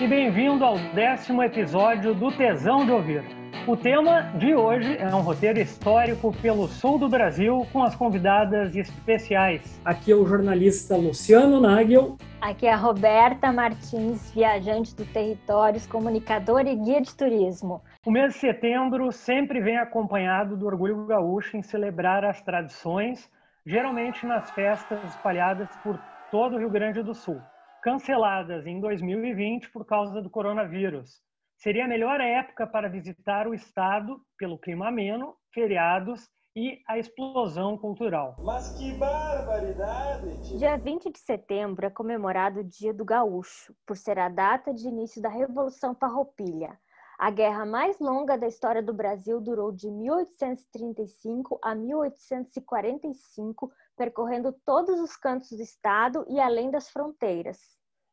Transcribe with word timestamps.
e 0.00 0.08
bem-vindo 0.08 0.64
ao 0.64 0.78
décimo 0.94 1.42
episódio 1.42 2.14
do 2.14 2.32
Tesão 2.32 2.86
de 2.86 2.90
Ouvir. 2.90 3.22
O 3.66 3.76
tema 3.76 4.22
de 4.38 4.54
hoje 4.54 4.96
é 4.96 5.14
um 5.14 5.20
roteiro 5.20 5.58
histórico 5.58 6.34
pelo 6.40 6.66
sul 6.68 6.98
do 6.98 7.06
Brasil 7.06 7.66
com 7.70 7.82
as 7.82 7.94
convidadas 7.94 8.74
especiais. 8.74 9.78
Aqui 9.84 10.10
é 10.10 10.14
o 10.14 10.24
jornalista 10.24 10.96
Luciano 10.96 11.60
Nagel. 11.60 12.16
Aqui 12.40 12.66
é 12.66 12.72
a 12.72 12.76
Roberta 12.76 13.52
Martins, 13.52 14.32
viajante 14.32 14.96
do 14.96 15.04
territórios, 15.04 15.86
comunicadora 15.86 16.70
e 16.70 16.76
guia 16.76 17.02
de 17.02 17.14
turismo. 17.14 17.82
O 18.06 18.10
mês 18.10 18.32
de 18.32 18.38
setembro 18.40 19.12
sempre 19.12 19.60
vem 19.60 19.76
acompanhado 19.76 20.56
do 20.56 20.64
orgulho 20.64 21.04
gaúcho 21.04 21.58
em 21.58 21.62
celebrar 21.62 22.24
as 22.24 22.40
tradições, 22.40 23.30
geralmente 23.66 24.24
nas 24.24 24.50
festas 24.52 24.98
espalhadas 25.04 25.68
por 25.82 26.00
todo 26.30 26.56
o 26.56 26.58
Rio 26.58 26.70
Grande 26.70 27.02
do 27.02 27.14
Sul 27.14 27.38
canceladas 27.80 28.66
em 28.66 28.80
2020 28.80 29.70
por 29.70 29.84
causa 29.84 30.20
do 30.20 30.30
coronavírus. 30.30 31.20
Seria 31.56 31.84
a 31.84 31.88
melhor 31.88 32.20
época 32.20 32.66
para 32.66 32.88
visitar 32.88 33.46
o 33.46 33.54
estado 33.54 34.20
pelo 34.38 34.58
clima 34.58 34.88
ameno, 34.88 35.34
feriados 35.52 36.28
e 36.56 36.80
a 36.88 36.98
explosão 36.98 37.76
cultural. 37.78 38.36
Mas 38.38 38.76
que 38.78 38.92
barbaridade! 38.94 40.58
Dia 40.58 40.76
20 40.76 41.10
de 41.10 41.18
setembro 41.18 41.86
é 41.86 41.90
comemorado 41.90 42.60
o 42.60 42.64
Dia 42.64 42.92
do 42.92 43.04
Gaúcho, 43.04 43.74
por 43.86 43.96
ser 43.96 44.18
a 44.18 44.28
data 44.28 44.72
de 44.72 44.88
início 44.88 45.22
da 45.22 45.28
Revolução 45.28 45.94
Farroupilha. 45.94 46.78
A 47.18 47.30
guerra 47.30 47.66
mais 47.66 47.98
longa 48.00 48.38
da 48.38 48.48
história 48.48 48.82
do 48.82 48.94
Brasil 48.94 49.38
durou 49.42 49.70
de 49.70 49.90
1835 49.90 51.58
a 51.62 51.74
1845, 51.74 53.70
percorrendo 54.00 54.54
todos 54.64 54.98
os 54.98 55.14
cantos 55.14 55.50
do 55.50 55.62
estado 55.62 56.24
e 56.26 56.40
além 56.40 56.70
das 56.70 56.88
fronteiras. 56.88 57.58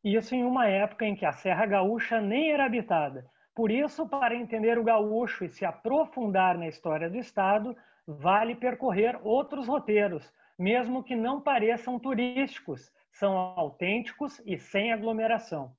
Isso 0.04 0.34
em 0.34 0.44
uma 0.44 0.66
época 0.68 1.06
em 1.06 1.16
que 1.16 1.24
a 1.24 1.32
Serra 1.32 1.64
Gaúcha 1.64 2.20
nem 2.20 2.52
era 2.52 2.66
habitada. 2.66 3.24
Por 3.54 3.70
isso, 3.70 4.06
para 4.06 4.36
entender 4.36 4.78
o 4.78 4.84
gaúcho 4.84 5.46
e 5.46 5.48
se 5.48 5.64
aprofundar 5.64 6.58
na 6.58 6.68
história 6.68 7.08
do 7.08 7.16
estado, 7.16 7.74
vale 8.06 8.54
percorrer 8.54 9.18
outros 9.22 9.66
roteiros, 9.66 10.30
mesmo 10.58 11.02
que 11.02 11.16
não 11.16 11.40
pareçam 11.40 11.98
turísticos, 11.98 12.92
são 13.10 13.34
autênticos 13.34 14.42
e 14.44 14.58
sem 14.58 14.92
aglomeração. 14.92 15.72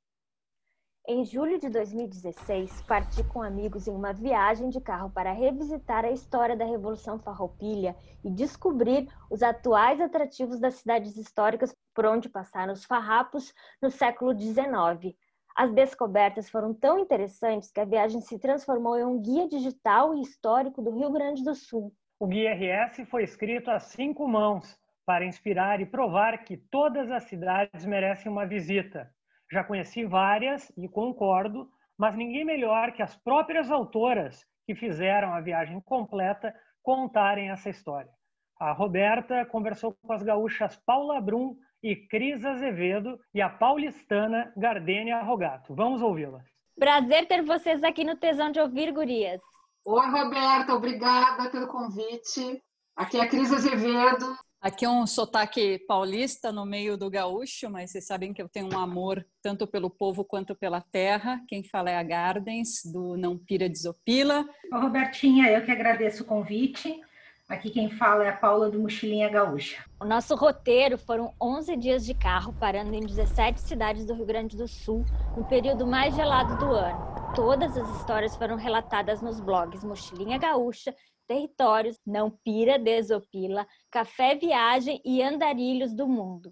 Em 1.12 1.26
julho 1.26 1.58
de 1.58 1.70
2016, 1.70 2.84
parti 2.84 3.24
com 3.24 3.42
amigos 3.42 3.88
em 3.88 3.92
uma 3.92 4.14
viagem 4.14 4.70
de 4.70 4.80
carro 4.80 5.10
para 5.10 5.32
revisitar 5.32 6.06
a 6.06 6.12
história 6.12 6.56
da 6.56 6.64
Revolução 6.64 7.18
Farroupilha 7.18 7.96
e 8.24 8.30
descobrir 8.30 9.08
os 9.28 9.42
atuais 9.42 10.00
atrativos 10.00 10.60
das 10.60 10.76
cidades 10.76 11.18
históricas 11.18 11.76
por 11.96 12.06
onde 12.06 12.30
passaram 12.30 12.74
os 12.74 12.86
farrapos 12.86 13.52
no 13.82 13.90
século 13.90 14.40
XIX. 14.40 15.18
As 15.56 15.74
descobertas 15.74 16.48
foram 16.48 16.76
tão 16.76 17.00
interessantes 17.00 17.72
que 17.72 17.80
a 17.80 17.86
viagem 17.86 18.22
se 18.22 18.38
transformou 18.38 18.96
em 18.96 19.04
um 19.04 19.20
guia 19.20 19.48
digital 19.48 20.14
e 20.14 20.22
histórico 20.22 20.80
do 20.80 20.92
Rio 20.92 21.10
Grande 21.10 21.44
do 21.44 21.56
Sul. 21.56 21.92
O 22.20 22.28
Guia 22.28 22.54
RS 22.54 23.10
foi 23.10 23.24
escrito 23.24 23.72
a 23.72 23.80
cinco 23.80 24.28
mãos 24.28 24.80
para 25.08 25.26
inspirar 25.26 25.82
e 25.82 25.88
provar 25.88 26.44
que 26.44 26.56
todas 26.56 27.10
as 27.10 27.24
cidades 27.24 27.84
merecem 27.84 28.32
uma 28.32 28.46
visita 28.46 29.12
já 29.52 29.64
conheci 29.64 30.06
várias 30.06 30.72
e 30.78 30.88
concordo, 30.88 31.70
mas 31.98 32.16
ninguém 32.16 32.46
melhor 32.46 32.92
que 32.92 33.02
as 33.02 33.16
próprias 33.18 33.70
autoras 33.72 34.46
que 34.66 34.76
fizeram 34.76 35.34
a 35.34 35.42
viagem 35.42 35.82
completa 35.82 36.54
contarem 36.84 37.50
essa 37.50 37.70
história. 37.70 38.12
A 38.60 38.72
Roberta 38.72 39.46
conversou 39.46 39.96
com 40.02 40.14
as 40.14 40.22
gaúchas 40.22 40.76
Paula 40.86 41.20
Brum 41.20 41.56
e 41.82 41.96
Cris 41.96 42.44
Azevedo 42.46 43.18
e 43.34 43.42
a 43.42 43.50
paulistana 43.50 44.52
Gardênia 44.56 45.22
Rogato. 45.22 45.74
Vamos 45.74 46.02
ouvi-las. 46.02 46.46
Prazer 46.78 47.28
ter 47.28 47.42
vocês 47.42 47.84
aqui 47.84 48.04
no 48.04 48.18
Tesão 48.18 48.52
de 48.52 48.60
Ouvir, 48.60 48.92
gurias. 48.92 49.42
Oi, 49.86 50.08
Roberta, 50.08 50.74
obrigada 50.74 51.50
pelo 51.50 51.68
convite. 51.68 52.62
Aqui 52.96 53.18
é 53.18 53.22
a 53.22 53.28
Cris 53.30 53.52
Azevedo, 53.52 54.38
Aqui 54.62 54.84
é 54.84 54.90
um 54.90 55.08
sotaque 55.08 55.80
paulista 55.88 56.52
no 56.52 56.66
meio 56.66 56.98
do 56.98 57.10
gaúcho, 57.10 57.70
mas 57.70 57.92
vocês 57.92 58.06
sabem 58.06 58.34
que 58.34 58.42
eu 58.42 58.50
tenho 58.50 58.68
um 58.68 58.78
amor 58.78 59.26
tanto 59.42 59.66
pelo 59.66 59.90
povo 59.90 60.26
quanto 60.26 60.54
pela 60.54 60.82
terra. 60.82 61.42
Quem 61.48 61.64
fala 61.64 61.90
é 61.90 61.98
a 61.98 62.04
Gardens, 62.04 62.84
do 62.84 63.16
Não 63.16 63.38
Pira 63.38 63.70
Desopila. 63.70 64.46
Ô, 64.74 64.80
Robertinha, 64.80 65.50
eu 65.50 65.64
que 65.64 65.72
agradeço 65.72 66.24
o 66.24 66.26
convite. 66.26 67.00
Aqui 67.48 67.70
quem 67.70 67.90
fala 67.90 68.26
é 68.26 68.30
a 68.30 68.36
Paula 68.36 68.70
do 68.70 68.82
Mochilinha 68.82 69.30
Gaúcha. 69.30 69.82
O 69.98 70.04
nosso 70.04 70.36
roteiro 70.36 70.98
foram 70.98 71.34
11 71.42 71.78
dias 71.78 72.06
de 72.06 72.14
carro, 72.14 72.54
parando 72.60 72.94
em 72.94 73.00
17 73.00 73.62
cidades 73.62 74.06
do 74.06 74.14
Rio 74.14 74.26
Grande 74.26 74.58
do 74.58 74.68
Sul, 74.68 75.06
no 75.38 75.46
período 75.46 75.88
mais 75.88 76.14
gelado 76.14 76.58
do 76.58 76.74
ano. 76.74 77.34
Todas 77.34 77.78
as 77.78 77.90
histórias 77.96 78.36
foram 78.36 78.58
relatadas 78.58 79.22
nos 79.22 79.40
blogs 79.40 79.86
Mochilinha 79.86 80.38
Gaúcha 80.38 80.94
territórios, 81.30 82.00
não 82.04 82.32
pira, 82.32 82.80
desopila, 82.80 83.68
café 83.92 84.34
viagem 84.34 85.00
e 85.06 85.22
andarilhos 85.22 85.94
do 85.94 86.08
mundo. 86.08 86.52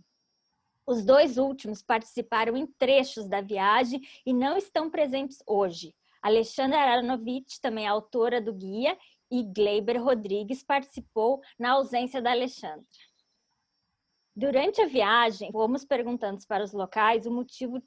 Os 0.85 1.03
dois 1.03 1.37
últimos 1.37 1.81
participaram 1.81 2.55
em 2.55 2.67
trechos 2.67 3.27
da 3.27 3.41
viagem 3.41 3.99
e 4.23 4.31
não 4.31 4.55
estão 4.55 4.87
presentes 4.89 5.39
hoje. 5.47 5.95
Alexandra 6.21 6.79
Aronovitch, 6.79 7.57
também 7.59 7.87
autora 7.87 8.39
do 8.39 8.53
guia, 8.53 8.95
e 9.29 9.43
Gleiber 9.43 10.01
Rodrigues 10.01 10.63
participou 10.63 11.41
na 11.59 11.71
ausência 11.71 12.21
da 12.21 12.31
Alexandra. 12.31 12.87
Durante 14.35 14.79
a 14.79 14.85
viagem, 14.85 15.51
fomos 15.51 15.83
perguntando 15.83 16.39
para 16.47 16.63
os 16.63 16.71
locais 16.71 17.25
o 17.25 17.31
motivo 17.31 17.81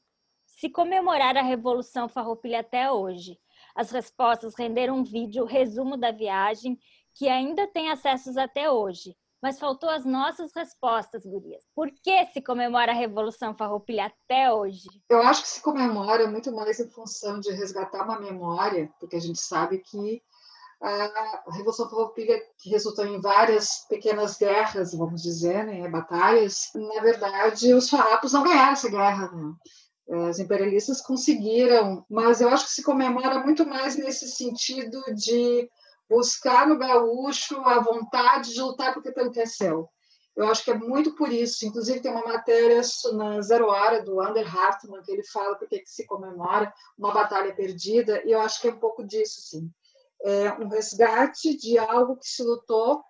se 0.44 0.68
comemorar 0.68 1.36
a 1.36 1.42
Revolução 1.42 2.08
Farroupilha 2.08 2.60
até 2.60 2.90
hoje. 2.90 3.38
As 3.74 3.90
respostas 3.90 4.54
renderam 4.54 4.98
um 4.98 5.04
vídeo 5.04 5.44
resumo 5.44 5.96
da 5.96 6.10
viagem 6.10 6.78
que 7.14 7.28
ainda 7.28 7.66
tem 7.66 7.90
acessos 7.90 8.36
até 8.36 8.70
hoje. 8.70 9.16
Mas 9.42 9.58
faltou 9.58 9.88
as 9.88 10.04
nossas 10.04 10.52
respostas, 10.54 11.24
gurias. 11.24 11.64
Por 11.74 11.90
que 11.90 12.26
se 12.26 12.42
comemora 12.42 12.92
a 12.92 12.94
Revolução 12.94 13.56
Farroupilha 13.56 14.06
até 14.06 14.52
hoje? 14.52 14.88
Eu 15.08 15.22
acho 15.22 15.42
que 15.42 15.48
se 15.48 15.62
comemora 15.62 16.26
muito 16.26 16.52
mais 16.52 16.78
em 16.78 16.90
função 16.90 17.40
de 17.40 17.50
resgatar 17.52 18.04
uma 18.04 18.20
memória, 18.20 18.92
porque 19.00 19.16
a 19.16 19.20
gente 19.20 19.40
sabe 19.40 19.78
que 19.78 20.22
a 20.82 21.42
Revolução 21.52 21.88
Farroupilha, 21.88 22.40
que 22.58 22.70
resultou 22.70 23.04
em 23.06 23.20
várias 23.20 23.86
pequenas 23.88 24.38
guerras, 24.38 24.94
vamos 24.94 25.22
dizer, 25.22 25.64
né, 25.64 25.86
batalhas, 25.88 26.70
na 26.74 27.02
verdade, 27.02 27.74
os 27.74 27.88
farrapos 27.88 28.32
não 28.32 28.42
ganharam 28.42 28.72
essa 28.72 28.88
guerra. 28.88 29.30
Né? 29.30 29.54
Os 30.10 30.40
imperialistas 30.40 31.00
conseguiram, 31.00 32.04
mas 32.10 32.40
eu 32.40 32.48
acho 32.48 32.64
que 32.64 32.72
se 32.72 32.82
comemora 32.82 33.38
muito 33.44 33.64
mais 33.64 33.96
nesse 33.96 34.28
sentido 34.28 35.00
de 35.14 35.70
buscar 36.08 36.66
no 36.66 36.76
gaúcho 36.76 37.56
a 37.60 37.78
vontade 37.78 38.52
de 38.52 38.60
lutar 38.60 38.92
porque 38.92 39.12
tanto 39.12 39.38
é 39.38 39.46
céu. 39.46 39.88
Eu 40.36 40.48
acho 40.48 40.64
que 40.64 40.70
é 40.72 40.74
muito 40.74 41.14
por 41.14 41.30
isso. 41.30 41.64
Inclusive, 41.64 42.00
tem 42.00 42.10
uma 42.10 42.24
matéria 42.24 42.80
na 43.12 43.40
Zero 43.40 43.66
Hora, 43.68 44.02
do 44.02 44.20
Ander 44.20 44.44
Hartmann, 44.44 45.02
que 45.02 45.12
ele 45.12 45.22
fala 45.22 45.56
porque 45.56 45.78
que 45.78 45.90
se 45.90 46.04
comemora 46.06 46.72
uma 46.98 47.12
batalha 47.12 47.54
perdida, 47.54 48.20
e 48.24 48.32
eu 48.32 48.40
acho 48.40 48.60
que 48.60 48.66
é 48.66 48.72
um 48.72 48.80
pouco 48.80 49.04
disso, 49.04 49.40
sim. 49.42 49.70
É 50.24 50.52
um 50.54 50.68
resgate 50.68 51.56
de 51.56 51.78
algo 51.78 52.16
que 52.16 52.26
se 52.26 52.42
lutou 52.42 53.02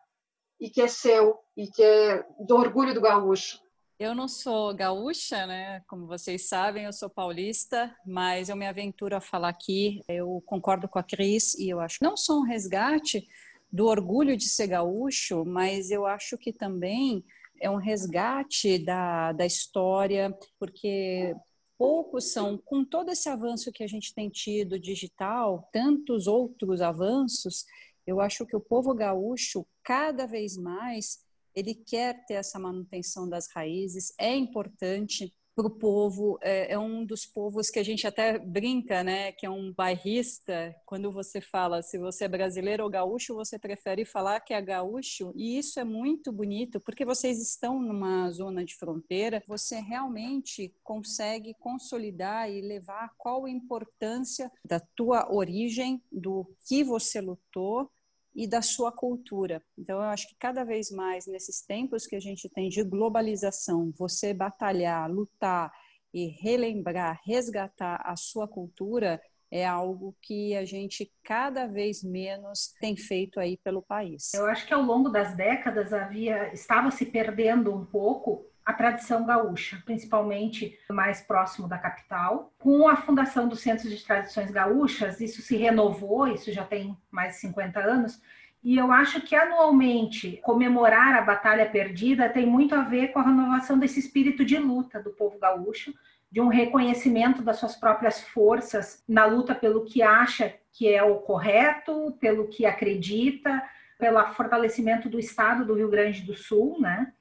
e 0.60 0.68
que 0.68 0.82
é 0.82 0.88
seu, 0.88 1.38
e 1.56 1.66
que 1.68 1.82
é 1.82 2.26
do 2.40 2.56
orgulho 2.56 2.92
do 2.92 3.00
gaúcho. 3.00 3.58
Eu 4.00 4.14
não 4.14 4.26
sou 4.26 4.74
gaúcha, 4.74 5.46
né? 5.46 5.80
Como 5.86 6.06
vocês 6.06 6.48
sabem, 6.48 6.84
eu 6.84 6.92
sou 6.92 7.10
paulista, 7.10 7.94
mas 8.06 8.48
eu 8.48 8.56
me 8.56 8.66
aventuro 8.66 9.14
a 9.14 9.20
falar 9.20 9.50
aqui. 9.50 10.00
Eu 10.08 10.42
concordo 10.46 10.88
com 10.88 10.98
a 10.98 11.02
Cris 11.02 11.52
e 11.56 11.68
eu 11.68 11.80
acho 11.80 11.98
não 12.00 12.16
só 12.16 12.38
um 12.38 12.44
resgate 12.44 13.28
do 13.70 13.84
orgulho 13.88 14.38
de 14.38 14.48
ser 14.48 14.68
gaúcho, 14.68 15.44
mas 15.44 15.90
eu 15.90 16.06
acho 16.06 16.38
que 16.38 16.50
também 16.50 17.22
é 17.60 17.68
um 17.68 17.76
resgate 17.76 18.78
da, 18.78 19.32
da 19.32 19.44
história, 19.44 20.34
porque 20.58 21.36
poucos 21.76 22.32
são, 22.32 22.56
com 22.56 22.82
todo 22.82 23.10
esse 23.10 23.28
avanço 23.28 23.70
que 23.70 23.84
a 23.84 23.86
gente 23.86 24.14
tem 24.14 24.30
tido 24.30 24.80
digital, 24.80 25.68
tantos 25.70 26.26
outros 26.26 26.80
avanços, 26.80 27.66
eu 28.06 28.18
acho 28.18 28.46
que 28.46 28.56
o 28.56 28.60
povo 28.60 28.94
gaúcho, 28.94 29.66
cada 29.82 30.26
vez 30.26 30.56
mais, 30.56 31.22
ele 31.54 31.74
quer 31.74 32.24
ter 32.26 32.34
essa 32.34 32.58
manutenção 32.58 33.28
das 33.28 33.48
raízes, 33.52 34.12
é 34.18 34.34
importante 34.34 35.32
para 35.54 35.66
o 35.66 35.70
povo, 35.70 36.38
é, 36.40 36.72
é, 36.72 36.78
um 36.78 37.04
dos 37.04 37.26
povos 37.26 37.68
que 37.68 37.78
a 37.78 37.82
gente 37.82 38.06
até 38.06 38.38
brinca, 38.38 39.02
né, 39.02 39.32
que 39.32 39.44
é 39.44 39.50
um 39.50 39.72
bairrista, 39.72 40.74
quando 40.86 41.10
você 41.10 41.40
fala 41.40 41.82
se 41.82 41.98
você 41.98 42.24
é 42.24 42.28
brasileiro 42.28 42.84
ou 42.84 42.90
gaúcho, 42.90 43.34
você 43.34 43.58
prefere 43.58 44.04
falar 44.04 44.40
que 44.40 44.54
é 44.54 44.62
gaúcho, 44.62 45.32
e 45.34 45.58
isso 45.58 45.78
é 45.78 45.84
muito 45.84 46.32
bonito, 46.32 46.80
porque 46.80 47.04
vocês 47.04 47.40
estão 47.42 47.80
numa 47.82 48.30
zona 48.30 48.64
de 48.64 48.74
fronteira, 48.76 49.42
você 49.46 49.80
realmente 49.80 50.74
consegue 50.82 51.54
consolidar 51.58 52.50
e 52.50 52.62
levar 52.62 53.12
qual 53.18 53.44
a 53.44 53.50
importância 53.50 54.50
da 54.64 54.80
tua 54.80 55.30
origem, 55.30 56.02
do 56.10 56.46
que 56.66 56.82
você 56.82 57.20
lutou, 57.20 57.90
e 58.34 58.46
da 58.46 58.62
sua 58.62 58.92
cultura. 58.92 59.62
Então, 59.78 59.96
eu 59.96 60.08
acho 60.08 60.28
que 60.28 60.36
cada 60.38 60.64
vez 60.64 60.90
mais 60.90 61.26
nesses 61.26 61.62
tempos 61.62 62.06
que 62.06 62.16
a 62.16 62.20
gente 62.20 62.48
tem 62.48 62.68
de 62.68 62.82
globalização, 62.82 63.92
você 63.98 64.32
batalhar, 64.32 65.10
lutar 65.10 65.72
e 66.12 66.26
relembrar, 66.26 67.20
resgatar 67.24 68.00
a 68.04 68.16
sua 68.16 68.46
cultura 68.48 69.20
é 69.50 69.66
algo 69.66 70.16
que 70.22 70.54
a 70.56 70.64
gente 70.64 71.12
cada 71.24 71.66
vez 71.66 72.04
menos 72.04 72.72
tem 72.80 72.96
feito 72.96 73.40
aí 73.40 73.56
pelo 73.56 73.82
país. 73.82 74.32
Eu 74.32 74.46
acho 74.46 74.66
que 74.66 74.72
ao 74.72 74.82
longo 74.82 75.08
das 75.08 75.34
décadas 75.36 75.92
havia 75.92 76.52
estava 76.52 76.90
se 76.90 77.04
perdendo 77.04 77.74
um 77.74 77.84
pouco 77.84 78.49
a 78.70 78.72
tradição 78.72 79.26
gaúcha, 79.26 79.82
principalmente 79.84 80.78
mais 80.90 81.20
próximo 81.20 81.68
da 81.68 81.76
capital. 81.76 82.52
Com 82.58 82.88
a 82.88 82.96
fundação 82.96 83.48
do 83.48 83.56
Centro 83.56 83.88
de 83.88 84.04
Tradições 84.04 84.50
Gaúchas, 84.50 85.20
isso 85.20 85.42
se 85.42 85.56
renovou, 85.56 86.28
isso 86.28 86.52
já 86.52 86.64
tem 86.64 86.96
mais 87.10 87.34
de 87.34 87.40
50 87.40 87.80
anos, 87.80 88.22
e 88.62 88.76
eu 88.76 88.92
acho 88.92 89.22
que 89.22 89.34
anualmente 89.34 90.38
comemorar 90.42 91.14
a 91.14 91.22
batalha 91.22 91.68
perdida 91.68 92.28
tem 92.28 92.46
muito 92.46 92.74
a 92.74 92.82
ver 92.82 93.08
com 93.08 93.18
a 93.18 93.24
renovação 93.24 93.78
desse 93.78 93.98
espírito 93.98 94.44
de 94.44 94.58
luta 94.58 95.02
do 95.02 95.10
povo 95.10 95.38
gaúcho, 95.38 95.92
de 96.30 96.40
um 96.40 96.48
reconhecimento 96.48 97.42
das 97.42 97.56
suas 97.56 97.74
próprias 97.74 98.20
forças 98.20 99.02
na 99.08 99.24
luta 99.24 99.54
pelo 99.54 99.84
que 99.84 100.02
acha 100.02 100.54
que 100.72 100.88
é 100.88 101.02
o 101.02 101.16
correto, 101.16 102.16
pelo 102.20 102.46
que 102.46 102.64
acredita, 102.64 103.60
pelo 103.98 104.24
fortalecimento 104.34 105.08
do 105.08 105.18
Estado 105.18 105.64
do 105.64 105.74
Rio 105.74 105.88
Grande 105.88 106.22
do 106.22 106.34
Sul, 106.34 106.80
né? 106.80 107.12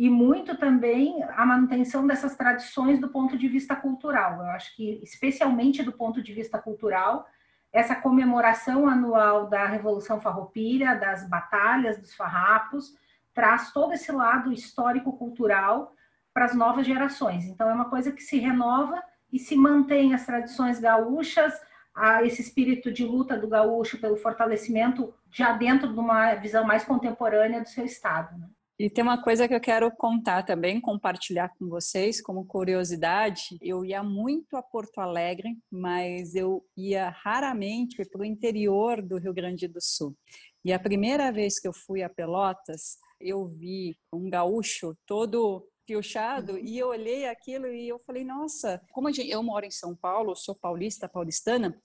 E 0.00 0.08
muito 0.08 0.56
também 0.56 1.22
a 1.36 1.44
manutenção 1.44 2.06
dessas 2.06 2.34
tradições 2.34 2.98
do 2.98 3.10
ponto 3.10 3.36
de 3.36 3.46
vista 3.46 3.76
cultural. 3.76 4.40
Eu 4.40 4.46
acho 4.52 4.74
que, 4.74 4.98
especialmente 5.02 5.82
do 5.82 5.92
ponto 5.92 6.22
de 6.22 6.32
vista 6.32 6.58
cultural, 6.58 7.26
essa 7.70 7.94
comemoração 7.94 8.88
anual 8.88 9.50
da 9.50 9.66
Revolução 9.66 10.18
Farroupilha, 10.18 10.94
das 10.94 11.28
batalhas 11.28 11.98
dos 11.98 12.14
farrapos, 12.14 12.94
traz 13.34 13.74
todo 13.74 13.92
esse 13.92 14.10
lado 14.10 14.50
histórico-cultural 14.50 15.94
para 16.32 16.46
as 16.46 16.54
novas 16.54 16.86
gerações. 16.86 17.44
Então, 17.44 17.68
é 17.68 17.74
uma 17.74 17.90
coisa 17.90 18.10
que 18.10 18.22
se 18.22 18.38
renova 18.38 19.02
e 19.30 19.38
se 19.38 19.54
mantém 19.54 20.14
as 20.14 20.24
tradições 20.24 20.80
gaúchas, 20.80 21.52
esse 22.22 22.40
espírito 22.40 22.90
de 22.90 23.04
luta 23.04 23.36
do 23.36 23.48
gaúcho 23.48 24.00
pelo 24.00 24.16
fortalecimento 24.16 25.12
já 25.30 25.52
dentro 25.52 25.92
de 25.92 26.00
uma 26.00 26.32
visão 26.36 26.64
mais 26.64 26.84
contemporânea 26.84 27.60
do 27.60 27.68
seu 27.68 27.84
estado. 27.84 28.34
Né? 28.38 28.48
E 28.80 28.88
tem 28.88 29.04
uma 29.04 29.22
coisa 29.22 29.46
que 29.46 29.54
eu 29.54 29.60
quero 29.60 29.94
contar 29.94 30.42
também, 30.42 30.80
compartilhar 30.80 31.50
com 31.50 31.68
vocês 31.68 32.18
como 32.18 32.46
curiosidade. 32.46 33.58
Eu 33.60 33.84
ia 33.84 34.02
muito 34.02 34.56
a 34.56 34.62
Porto 34.62 35.00
Alegre, 35.02 35.54
mas 35.70 36.34
eu 36.34 36.64
ia 36.74 37.10
raramente 37.10 38.02
para 38.06 38.22
o 38.22 38.24
interior 38.24 39.02
do 39.02 39.18
Rio 39.18 39.34
Grande 39.34 39.68
do 39.68 39.82
Sul. 39.82 40.16
E 40.64 40.72
a 40.72 40.78
primeira 40.78 41.30
vez 41.30 41.60
que 41.60 41.68
eu 41.68 41.74
fui 41.74 42.02
a 42.02 42.08
Pelotas, 42.08 42.96
eu 43.20 43.46
vi 43.48 43.98
um 44.10 44.30
gaúcho 44.30 44.96
todo 45.04 45.68
piochado, 45.86 46.54
uhum. 46.54 46.64
e 46.64 46.78
eu 46.78 46.88
olhei 46.88 47.28
aquilo 47.28 47.66
e 47.66 47.86
eu 47.86 47.98
falei, 47.98 48.24
nossa, 48.24 48.80
como 48.92 49.10
eu 49.10 49.42
moro 49.42 49.66
em 49.66 49.70
São 49.70 49.94
Paulo, 49.94 50.34
sou 50.34 50.54
paulista, 50.54 51.06
paulistana, 51.06 51.78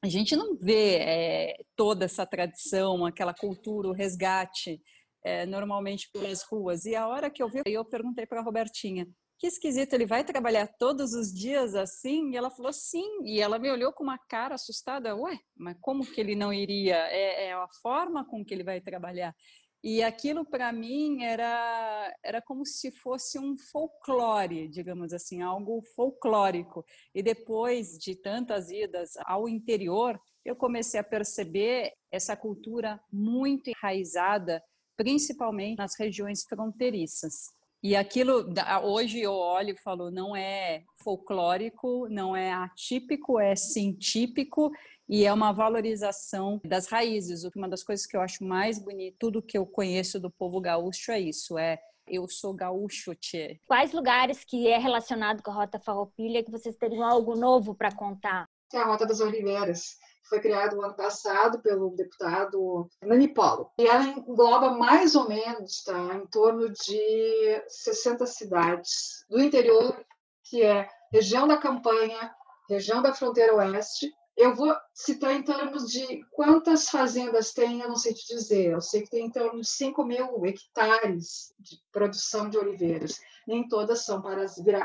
a 0.00 0.08
gente 0.08 0.36
não 0.36 0.56
vê 0.56 0.98
é, 0.98 1.56
toda 1.74 2.04
essa 2.04 2.24
tradição, 2.24 3.04
aquela 3.04 3.34
cultura, 3.34 3.88
o 3.88 3.92
resgate, 3.92 4.80
é, 5.26 5.44
normalmente 5.44 6.08
pelas 6.12 6.44
ruas. 6.44 6.84
E 6.84 6.94
a 6.94 7.08
hora 7.08 7.28
que 7.28 7.42
eu 7.42 7.48
vi, 7.48 7.60
eu 7.66 7.84
perguntei 7.84 8.24
para 8.24 8.38
a 8.38 8.44
Robertinha, 8.44 9.08
que 9.40 9.48
esquisito, 9.48 9.92
ele 9.92 10.06
vai 10.06 10.22
trabalhar 10.22 10.68
todos 10.78 11.12
os 11.14 11.34
dias 11.34 11.74
assim? 11.74 12.30
E 12.30 12.36
ela 12.36 12.48
falou 12.48 12.72
sim. 12.72 13.24
E 13.24 13.40
ela 13.40 13.58
me 13.58 13.68
olhou 13.68 13.92
com 13.92 14.04
uma 14.04 14.16
cara 14.16 14.54
assustada. 14.54 15.16
Ué, 15.16 15.36
mas 15.56 15.76
como 15.80 16.06
que 16.06 16.20
ele 16.20 16.36
não 16.36 16.52
iria? 16.52 16.96
É, 17.08 17.46
é 17.46 17.52
a 17.52 17.66
forma 17.82 18.24
com 18.24 18.44
que 18.44 18.54
ele 18.54 18.62
vai 18.62 18.80
trabalhar. 18.80 19.34
E 19.82 20.02
aquilo 20.02 20.44
para 20.44 20.72
mim 20.72 21.22
era 21.24 22.14
era 22.24 22.40
como 22.40 22.64
se 22.64 22.90
fosse 22.90 23.38
um 23.38 23.56
folclore, 23.56 24.68
digamos 24.68 25.12
assim, 25.12 25.42
algo 25.42 25.82
folclórico. 25.94 26.84
E 27.12 27.22
depois 27.22 27.98
de 27.98 28.14
tantas 28.14 28.70
idas 28.70 29.10
ao 29.24 29.48
interior, 29.48 30.18
eu 30.44 30.54
comecei 30.56 31.00
a 31.00 31.04
perceber 31.04 31.92
essa 32.12 32.36
cultura 32.36 33.00
muito 33.12 33.68
enraizada, 33.68 34.62
principalmente 34.96 35.78
nas 35.78 35.96
regiões 35.98 36.44
fronteiriças. 36.44 37.54
E 37.82 37.94
aquilo, 37.94 38.52
hoje 38.82 39.20
eu 39.20 39.32
olho 39.32 39.70
e 39.70 39.76
falo, 39.76 40.10
não 40.10 40.34
é 40.34 40.82
folclórico, 41.04 42.08
não 42.08 42.34
é 42.34 42.52
atípico, 42.52 43.38
é 43.38 43.54
sim 43.54 43.92
típico 43.92 44.72
e 45.08 45.24
é 45.24 45.32
uma 45.32 45.52
valorização 45.52 46.60
das 46.64 46.88
raízes. 46.88 47.44
Uma 47.54 47.68
das 47.68 47.84
coisas 47.84 48.06
que 48.06 48.16
eu 48.16 48.20
acho 48.20 48.42
mais 48.42 48.78
bonito, 48.78 49.16
tudo 49.20 49.42
que 49.42 49.56
eu 49.56 49.64
conheço 49.64 50.18
do 50.18 50.30
povo 50.30 50.60
gaúcho 50.60 51.12
é 51.12 51.20
isso, 51.20 51.56
é 51.58 51.78
eu 52.08 52.28
sou 52.28 52.54
gaúcho, 52.54 53.14
tchê. 53.14 53.60
Quais 53.66 53.92
lugares 53.92 54.44
que 54.44 54.66
é 54.68 54.78
relacionado 54.78 55.42
com 55.42 55.50
a 55.50 55.54
Rota 55.54 55.78
Farroupilha 55.78 56.42
que 56.42 56.50
vocês 56.50 56.76
teriam 56.76 57.04
algo 57.04 57.36
novo 57.36 57.74
para 57.74 57.94
contar? 57.94 58.48
É 58.72 58.78
a 58.78 58.86
Rota 58.86 59.06
das 59.06 59.20
Oliveiras, 59.20 59.96
foi 60.28 60.40
criada 60.40 60.76
o 60.76 60.82
ano 60.82 60.94
passado 60.94 61.60
pelo 61.60 61.90
deputado 61.90 62.88
Nani 63.02 63.28
Polo. 63.28 63.70
E 63.78 63.86
ela 63.86 64.04
engloba 64.04 64.70
mais 64.70 65.14
ou 65.14 65.28
menos, 65.28 65.82
tá, 65.82 66.14
em 66.14 66.26
torno 66.26 66.70
de 66.70 67.62
60 67.68 68.26
cidades 68.26 69.24
do 69.28 69.40
interior, 69.40 69.96
que 70.44 70.62
é 70.62 70.88
região 71.12 71.46
da 71.46 71.56
Campanha, 71.56 72.34
região 72.68 73.00
da 73.02 73.14
fronteira 73.14 73.54
oeste, 73.54 74.12
eu 74.36 74.54
vou 74.54 74.76
citar 74.92 75.32
em 75.32 75.42
termos 75.42 75.90
de 75.90 76.22
quantas 76.30 76.90
fazendas 76.90 77.54
tem, 77.54 77.80
eu 77.80 77.88
não 77.88 77.96
sei 77.96 78.12
te 78.12 78.26
dizer. 78.34 78.72
Eu 78.72 78.82
sei 78.82 79.02
que 79.02 79.10
tem 79.10 79.26
em 79.26 79.30
torno 79.30 79.62
de 79.62 79.66
5 79.66 80.04
mil 80.04 80.44
hectares 80.44 81.54
de 81.58 81.78
produção 81.90 82.50
de 82.50 82.58
oliveiras. 82.58 83.18
Nem 83.48 83.66
todas 83.66 84.04
são 84.04 84.20
para 84.20 84.44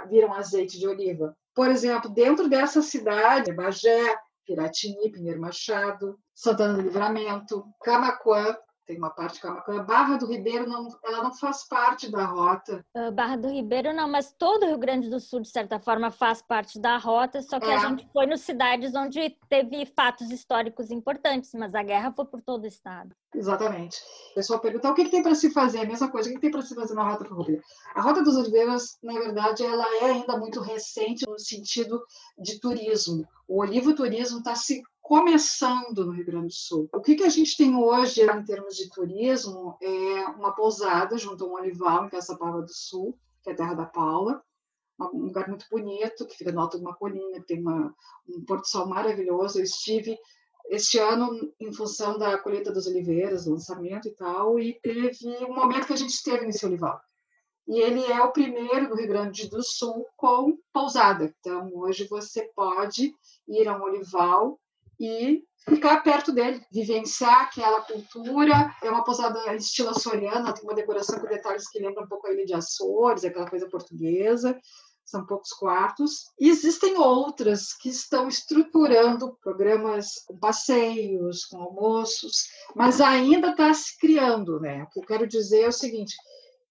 viram 0.09 0.33
azeite 0.33 0.79
de 0.79 0.87
oliva. 0.87 1.35
Por 1.53 1.69
exemplo, 1.69 2.09
dentro 2.09 2.47
dessa 2.47 2.81
cidade, 2.81 3.51
Bagé, 3.51 4.15
Piratini, 4.51 5.09
Pinheiro 5.09 5.39
Machado, 5.39 6.19
Santana 6.35 6.73
do 6.73 6.81
Livramento, 6.81 7.63
Camacuã, 7.81 8.57
tem 8.85 8.97
uma 8.97 9.09
parte 9.09 9.35
de 9.35 9.41
Camacuã. 9.41 9.83
Barra 9.83 10.17
do 10.17 10.25
Ribeiro, 10.25 10.67
não, 10.67 10.87
ela 11.03 11.23
não 11.23 11.33
faz 11.33 11.67
parte 11.67 12.09
da 12.11 12.25
rota. 12.25 12.83
Uh, 12.95 13.11
Barra 13.11 13.35
do 13.35 13.49
Ribeiro 13.49 13.93
não, 13.93 14.09
mas 14.09 14.33
todo 14.37 14.63
o 14.63 14.67
Rio 14.67 14.77
Grande 14.77 15.09
do 15.09 15.19
Sul, 15.19 15.41
de 15.41 15.49
certa 15.49 15.79
forma, 15.79 16.11
faz 16.11 16.41
parte 16.41 16.79
da 16.79 16.97
rota, 16.97 17.41
só 17.41 17.59
que 17.59 17.67
é. 17.67 17.75
a 17.75 17.87
gente 17.87 18.07
foi 18.11 18.25
nas 18.25 18.41
cidades 18.41 18.93
onde 18.95 19.37
teve 19.49 19.85
fatos 19.85 20.29
históricos 20.31 20.91
importantes, 20.91 21.51
mas 21.53 21.73
a 21.75 21.83
guerra 21.83 22.11
foi 22.11 22.25
por 22.25 22.41
todo 22.41 22.63
o 22.63 22.67
estado. 22.67 23.15
Exatamente. 23.33 23.97
O 24.31 24.35
pessoal 24.35 24.59
pergunta 24.59 24.89
o 24.89 24.93
que, 24.93 25.05
que 25.05 25.11
tem 25.11 25.23
para 25.23 25.35
se 25.35 25.51
fazer, 25.51 25.79
a 25.79 25.85
mesma 25.85 26.11
coisa, 26.11 26.27
o 26.27 26.31
que, 26.31 26.35
que 26.35 26.41
tem 26.41 26.51
para 26.51 26.61
se 26.61 26.75
fazer 26.75 26.93
na 26.93 27.09
Rota 27.09 27.25
Ferroviária? 27.25 27.63
A 27.95 28.01
Rota 28.01 28.21
dos 28.21 28.35
Oliveiras, 28.35 28.97
na 29.01 29.13
verdade, 29.13 29.63
ela 29.63 29.85
é 30.01 30.05
ainda 30.11 30.37
muito 30.37 30.59
recente 30.59 31.25
no 31.27 31.39
sentido 31.39 32.03
de 32.37 32.59
turismo. 32.59 33.25
O 33.47 33.61
olivoturismo 33.61 34.39
está 34.39 34.55
se 34.55 34.81
começando 35.01 36.05
no 36.05 36.11
Rio 36.11 36.25
Grande 36.25 36.47
do 36.47 36.53
Sul. 36.53 36.89
O 36.93 37.01
que, 37.01 37.15
que 37.15 37.23
a 37.23 37.29
gente 37.29 37.57
tem 37.57 37.75
hoje 37.75 38.21
em 38.21 38.43
termos 38.43 38.75
de 38.75 38.89
turismo 38.89 39.77
é 39.81 40.25
uma 40.27 40.53
pousada 40.53 41.17
junto 41.17 41.43
a 41.43 41.47
um 41.47 41.53
olival 41.53 42.05
em 42.05 42.09
Caçapava 42.09 42.61
do 42.61 42.73
Sul, 42.73 43.17
que 43.43 43.49
é 43.49 43.53
a 43.53 43.55
terra 43.55 43.73
da 43.73 43.85
Paula, 43.85 44.41
um 45.13 45.25
lugar 45.25 45.47
muito 45.47 45.65
bonito, 45.69 46.25
que 46.27 46.37
fica 46.37 46.51
no 46.51 46.61
alto 46.61 46.77
de 46.77 46.83
uma 46.83 46.95
colina, 46.95 47.43
tem 47.45 47.59
uma, 47.59 47.93
um 48.29 48.43
porto 48.45 48.67
sol 48.67 48.87
maravilhoso. 48.87 49.59
Eu 49.59 49.63
estive 49.63 50.17
este 50.69 50.99
ano 50.99 51.51
em 51.59 51.73
função 51.73 52.17
da 52.17 52.37
colheita 52.37 52.71
das 52.71 52.85
oliveiras, 52.87 53.47
lançamento 53.47 54.07
e 54.07 54.11
tal, 54.11 54.59
e 54.59 54.79
teve 54.81 55.27
um 55.45 55.55
momento 55.55 55.87
que 55.87 55.93
a 55.93 55.97
gente 55.97 56.11
esteve 56.11 56.45
nesse 56.45 56.65
olival. 56.65 57.01
E 57.67 57.79
ele 57.79 58.03
é 58.05 58.21
o 58.21 58.31
primeiro 58.31 58.89
do 58.89 58.95
Rio 58.95 59.07
Grande 59.07 59.49
do 59.49 59.63
Sul 59.63 60.05
com 60.15 60.57
pousada. 60.73 61.33
Então, 61.39 61.71
hoje 61.73 62.07
você 62.07 62.43
pode 62.55 63.13
ir 63.47 63.67
a 63.67 63.77
um 63.77 63.83
olival 63.83 64.59
e 65.01 65.43
ficar 65.67 66.01
perto 66.01 66.31
dele, 66.31 66.63
vivenciar 66.71 67.41
aquela 67.41 67.81
cultura. 67.81 68.73
É 68.83 68.89
uma 68.89 69.03
pousada 69.03 69.55
estilo 69.55 69.89
açoriana, 69.89 70.53
tem 70.53 70.63
uma 70.63 70.75
decoração 70.75 71.19
com 71.19 71.27
detalhes 71.27 71.67
que 71.69 71.79
lembram 71.79 72.03
um 72.03 72.07
pouco 72.07 72.27
a 72.27 72.33
Ilha 72.33 72.45
de 72.45 72.53
Açores, 72.53 73.25
aquela 73.25 73.49
coisa 73.49 73.67
portuguesa. 73.67 74.59
São 75.03 75.25
poucos 75.25 75.51
quartos. 75.51 76.25
E 76.39 76.47
existem 76.47 76.97
outras 76.97 77.73
que 77.73 77.89
estão 77.89 78.27
estruturando 78.27 79.35
programas 79.41 80.23
com 80.25 80.37
passeios, 80.37 81.45
com 81.45 81.57
almoços, 81.57 82.45
mas 82.75 83.01
ainda 83.01 83.49
está 83.49 83.73
se 83.73 83.97
criando, 83.97 84.59
né? 84.59 84.83
O 84.83 84.89
que 84.89 84.99
eu 84.99 85.05
quero 85.05 85.27
dizer 85.27 85.63
é 85.63 85.67
o 85.67 85.73
seguinte: 85.73 86.15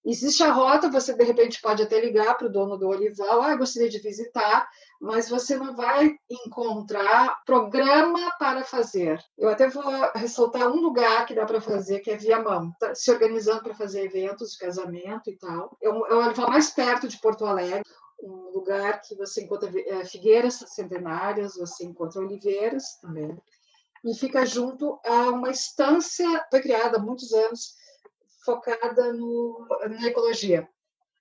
Existe 0.03 0.41
a 0.41 0.51
rota, 0.51 0.89
você 0.89 1.13
de 1.13 1.23
repente 1.23 1.61
pode 1.61 1.83
até 1.83 1.99
ligar 2.01 2.35
para 2.35 2.47
o 2.47 2.51
dono 2.51 2.75
do 2.75 2.87
olival, 2.87 3.41
ah, 3.43 3.55
gostaria 3.55 3.87
de 3.87 3.99
visitar, 3.99 4.67
mas 4.99 5.29
você 5.29 5.55
não 5.57 5.75
vai 5.75 6.15
encontrar 6.27 7.39
programa 7.45 8.35
para 8.39 8.63
fazer. 8.63 9.23
Eu 9.37 9.49
até 9.49 9.69
vou 9.69 9.83
ressaltar 10.15 10.67
um 10.71 10.81
lugar 10.81 11.25
que 11.27 11.35
dá 11.35 11.45
para 11.45 11.61
fazer, 11.61 11.99
que 11.99 12.09
é 12.09 12.17
Viamão, 12.17 12.71
tá 12.79 12.95
se 12.95 13.11
organizando 13.11 13.61
para 13.61 13.75
fazer 13.75 14.03
eventos 14.03 14.53
de 14.53 14.57
casamento 14.57 15.29
e 15.29 15.37
tal. 15.37 15.77
É 15.81 15.87
é 15.87 15.91
o 15.91 16.25
olival 16.25 16.49
mais 16.49 16.71
perto 16.71 17.07
de 17.07 17.19
Porto 17.19 17.45
Alegre, 17.45 17.83
um 18.23 18.51
lugar 18.53 19.01
que 19.01 19.15
você 19.15 19.43
encontra 19.43 19.71
é, 19.87 20.05
figueiras 20.05 20.63
centenárias, 20.67 21.55
você 21.55 21.85
encontra 21.85 22.21
oliveiras 22.21 22.97
também. 23.01 23.37
E 24.03 24.15
fica 24.15 24.45
junto 24.45 24.99
a 25.05 25.29
uma 25.29 25.51
estância, 25.51 26.25
foi 26.49 26.61
criada 26.61 26.97
há 26.97 27.01
muitos 27.01 27.31
anos, 27.33 27.75
focada 28.43 29.13
no, 29.13 29.67
na 29.89 30.07
ecologia. 30.07 30.67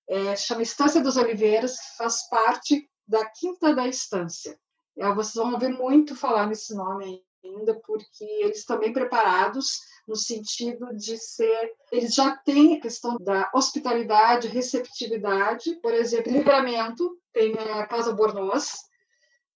É, 0.09 0.35
chama 0.37 0.63
Estância 0.63 1.01
dos 1.01 1.17
Oliveiras, 1.17 1.77
faz 1.97 2.29
parte 2.29 2.89
da 3.07 3.25
Quinta 3.27 3.75
da 3.75 3.87
Estância. 3.87 4.59
É, 4.99 5.13
vocês 5.15 5.35
vão 5.35 5.53
ouvir 5.53 5.69
muito 5.69 6.17
falar 6.17 6.47
nesse 6.47 6.75
nome 6.75 7.23
ainda, 7.45 7.81
porque 7.87 8.25
eles 8.25 8.59
estão 8.59 8.79
bem 8.79 8.93
preparados 8.93 9.79
no 10.07 10.17
sentido 10.17 10.95
de 10.97 11.17
ser. 11.17 11.73
Eles 11.93 12.15
já 12.15 12.37
têm 12.37 12.77
a 12.77 12.81
questão 12.81 13.17
da 13.19 13.51
hospitalidade, 13.55 14.49
receptividade. 14.49 15.77
Por 15.81 15.95
exemplo, 15.95 16.33
Livramento 16.33 17.19
tem 17.33 17.55
a 17.55 17.87
Casa 17.87 18.13
Bornoz, 18.13 18.73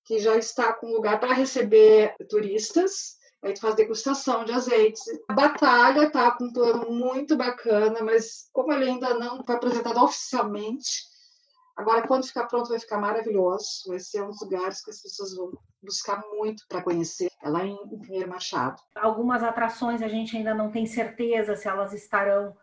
que 0.05 0.19
já 0.19 0.37
está 0.37 0.73
com 0.73 0.93
lugar 0.93 1.19
para 1.19 1.35
receber 1.35 2.15
turistas. 2.29 3.17
Aí 3.45 3.53
tu 3.53 3.61
faz 3.61 3.75
degustação 3.75 4.45
de 4.45 4.53
azeites. 4.53 5.03
A 5.29 5.35
Batalha 5.35 6.11
tá 6.11 6.31
com 6.31 6.45
um 6.45 6.53
plano 6.53 6.91
muito 6.91 7.37
bacana, 7.37 8.03
mas 8.03 8.49
como 8.53 8.73
ele 8.73 8.91
ainda 8.91 9.15
não 9.15 9.45
foi 9.45 9.55
apresentado 9.55 10.03
oficialmente, 10.03 11.15
Agora, 11.77 12.07
quando 12.07 12.27
ficar 12.27 12.47
pronto, 12.47 12.69
vai 12.69 12.79
ficar 12.79 12.99
maravilhoso. 12.99 13.83
Vai 13.89 13.99
ser 13.99 14.23
um 14.23 14.29
dos 14.29 14.41
lugares 14.41 14.83
que 14.83 14.91
as 14.91 15.03
pessoas 15.03 15.35
vão 15.35 15.53
buscar 15.83 16.23
muito 16.33 16.65
para 16.69 16.83
conhecer. 16.83 17.29
É 17.43 17.49
lá 17.49 17.65
em 17.65 17.77
Pinheiro 17.99 18.31
Machado. 18.31 18.81
Algumas 18.95 19.43
atrações 19.43 20.01
a 20.01 20.09
gente 20.09 20.37
ainda 20.37 20.55
não 20.55 20.71
tem 20.71 20.87
certeza 20.87 21.57
se 21.57 21.67
elas 21.67 21.93
estarão 21.93 22.57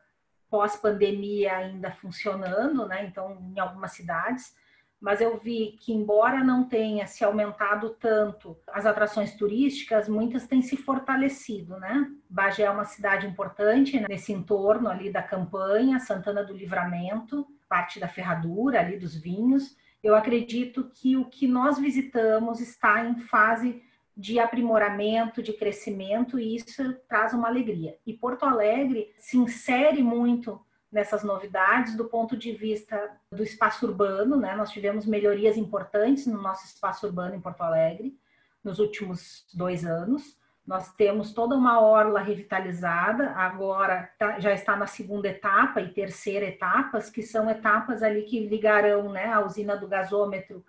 pós-pandemia 0.50 1.56
ainda 1.58 1.92
funcionando, 1.92 2.88
né? 2.88 3.06
Então, 3.06 3.38
em 3.54 3.60
algumas 3.60 3.92
cidades. 3.92 4.56
Mas 5.02 5.20
eu 5.20 5.38
vi 5.38 5.78
que, 5.80 5.92
embora 5.92 6.44
não 6.44 6.64
tenha 6.64 7.08
se 7.08 7.24
aumentado 7.24 7.90
tanto 8.00 8.56
as 8.72 8.86
atrações 8.86 9.34
turísticas, 9.36 10.08
muitas 10.08 10.46
têm 10.46 10.62
se 10.62 10.78
fortalecido, 10.78 11.78
né? 11.80 12.08
Bagé 12.30 12.64
é 12.64 12.70
uma 12.70 12.86
cidade 12.86 13.26
importante 13.26 14.00
né? 14.00 14.06
nesse 14.08 14.32
entorno 14.32 14.88
ali 14.88 15.12
da 15.12 15.24
campanha, 15.24 16.00
Santana 16.00 16.44
do 16.44 16.54
Livramento 16.54 17.48
parte 17.72 18.02
da 18.02 18.08
ferradura 18.10 18.82
ali 18.82 18.98
dos 18.98 19.16
vinhos, 19.16 19.78
eu 20.04 20.14
acredito 20.14 20.92
que 20.94 21.16
o 21.16 21.24
que 21.24 21.48
nós 21.48 21.80
visitamos 21.80 22.60
está 22.60 23.06
em 23.06 23.16
fase 23.16 23.82
de 24.18 24.40
aprimoramento, 24.40 25.42
de 25.42 25.54
crescimento, 25.54 26.38
e 26.38 26.58
isso 26.58 26.94
traz 27.08 27.34
uma 27.34 27.48
alegria. 27.48 27.98
E 28.06 28.12
Porto 28.12 28.44
Alegre 28.44 29.14
se 29.18 29.38
insere 29.38 30.04
muito 30.04 30.60
nessas 30.92 31.24
novidades 31.24 31.96
do 31.96 32.06
ponto 32.06 32.36
de 32.36 32.52
vista 32.52 33.12
do 33.32 33.44
espaço 33.44 33.86
urbano, 33.88 34.36
né? 34.36 34.56
Nós 34.56 34.72
tivemos 34.72 35.06
melhorias 35.06 35.56
importantes 35.58 36.28
no 36.28 36.42
nosso 36.42 36.66
espaço 36.66 37.06
urbano 37.06 37.36
em 37.36 37.42
Porto 37.42 37.62
Alegre 37.62 38.18
nos 38.64 38.80
últimos 38.80 39.46
dois 39.54 39.86
anos. 39.86 40.38
Nós 40.66 40.94
temos 40.94 41.34
toda 41.34 41.56
uma 41.56 41.82
orla 41.82 42.22
revitalizada, 42.22 43.32
agora 43.32 44.12
tá, 44.18 44.40
já 44.40 44.54
está 44.54 44.76
na 44.76 44.86
segunda 44.86 45.28
etapa 45.28 45.82
e 45.82 45.92
terceira 45.92 46.46
etapas, 46.46 47.10
que 47.10 47.24
são 47.24 47.50
etapas 47.50 48.04
ali 48.04 48.24
que 48.24 48.48
ligarão 48.48 49.12
né, 49.12 49.26
a 49.26 49.44
usina 49.44 49.76
do 49.76 49.88
gasômetro 49.88 50.64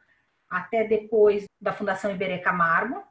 até 0.48 0.84
depois 0.84 1.44
da 1.60 1.72
Fundação 1.72 2.10
Iberê 2.10 2.38
Camargo. 2.38 3.02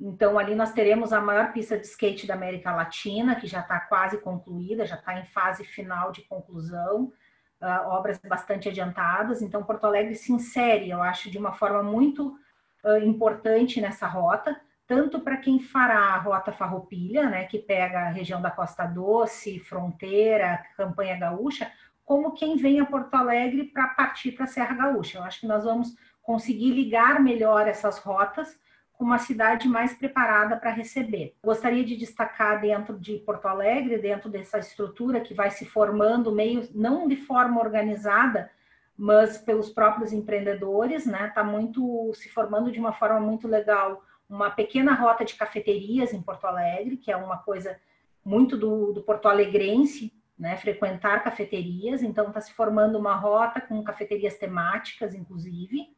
Então, 0.00 0.38
ali 0.38 0.54
nós 0.54 0.72
teremos 0.72 1.12
a 1.12 1.20
maior 1.20 1.52
pista 1.52 1.76
de 1.76 1.86
skate 1.86 2.26
da 2.26 2.34
América 2.34 2.74
Latina, 2.74 3.36
que 3.36 3.46
já 3.46 3.60
está 3.60 3.78
quase 3.80 4.18
concluída, 4.18 4.86
já 4.86 4.96
está 4.96 5.20
em 5.20 5.24
fase 5.26 5.62
final 5.62 6.10
de 6.10 6.22
conclusão, 6.22 7.12
uh, 7.60 7.88
obras 7.88 8.18
bastante 8.26 8.68
adiantadas. 8.68 9.42
Então, 9.42 9.62
Porto 9.62 9.84
Alegre 9.84 10.14
se 10.14 10.32
insere, 10.32 10.88
eu 10.88 11.02
acho, 11.02 11.30
de 11.30 11.36
uma 11.36 11.52
forma 11.52 11.82
muito 11.82 12.34
uh, 12.82 12.96
importante 13.04 13.80
nessa 13.80 14.06
rota 14.06 14.58
tanto 14.90 15.20
para 15.20 15.36
quem 15.36 15.60
fará 15.60 16.00
a 16.00 16.18
rota 16.18 16.50
farroupilha, 16.50 17.30
né, 17.30 17.44
que 17.44 17.60
pega 17.60 18.00
a 18.00 18.08
região 18.08 18.42
da 18.42 18.50
Costa 18.50 18.84
Doce, 18.86 19.60
Fronteira, 19.60 20.66
Campanha 20.76 21.16
Gaúcha, 21.16 21.70
como 22.04 22.32
quem 22.32 22.56
vem 22.56 22.80
a 22.80 22.84
Porto 22.84 23.14
Alegre 23.14 23.66
para 23.66 23.86
partir 23.86 24.32
para 24.32 24.46
a 24.46 24.48
Serra 24.48 24.74
Gaúcha. 24.74 25.18
Eu 25.18 25.22
acho 25.22 25.42
que 25.42 25.46
nós 25.46 25.62
vamos 25.62 25.94
conseguir 26.20 26.72
ligar 26.72 27.20
melhor 27.20 27.68
essas 27.68 27.98
rotas 27.98 28.58
uma 29.04 29.18
cidade 29.18 29.68
mais 29.68 29.94
preparada 29.94 30.56
para 30.56 30.70
receber. 30.70 31.34
Gostaria 31.42 31.84
de 31.84 31.96
destacar 31.96 32.60
dentro 32.60 32.98
de 32.98 33.18
Porto 33.18 33.46
Alegre, 33.46 33.98
dentro 33.98 34.28
dessa 34.28 34.58
estrutura 34.58 35.20
que 35.20 35.34
vai 35.34 35.50
se 35.50 35.64
formando 35.64 36.32
meio 36.32 36.68
não 36.74 37.08
de 37.08 37.16
forma 37.16 37.60
organizada, 37.60 38.50
mas 38.96 39.38
pelos 39.38 39.70
próprios 39.70 40.12
empreendedores, 40.12 41.06
né? 41.06 41.28
Está 41.28 41.42
muito 41.42 42.12
se 42.14 42.28
formando 42.28 42.70
de 42.70 42.78
uma 42.78 42.92
forma 42.92 43.18
muito 43.18 43.48
legal 43.48 44.02
uma 44.28 44.50
pequena 44.50 44.94
rota 44.94 45.24
de 45.24 45.34
cafeterias 45.34 46.12
em 46.12 46.22
Porto 46.22 46.44
Alegre, 46.46 46.96
que 46.96 47.10
é 47.10 47.16
uma 47.16 47.38
coisa 47.38 47.76
muito 48.24 48.56
do, 48.56 48.92
do 48.92 49.02
porto 49.02 49.26
alegrense, 49.26 50.12
né, 50.38 50.56
frequentar 50.56 51.24
cafeterias, 51.24 52.02
então 52.02 52.28
está 52.28 52.40
se 52.40 52.52
formando 52.54 52.96
uma 52.96 53.14
rota 53.14 53.60
com 53.60 53.82
cafeterias 53.82 54.38
temáticas, 54.38 55.14
inclusive, 55.14 55.88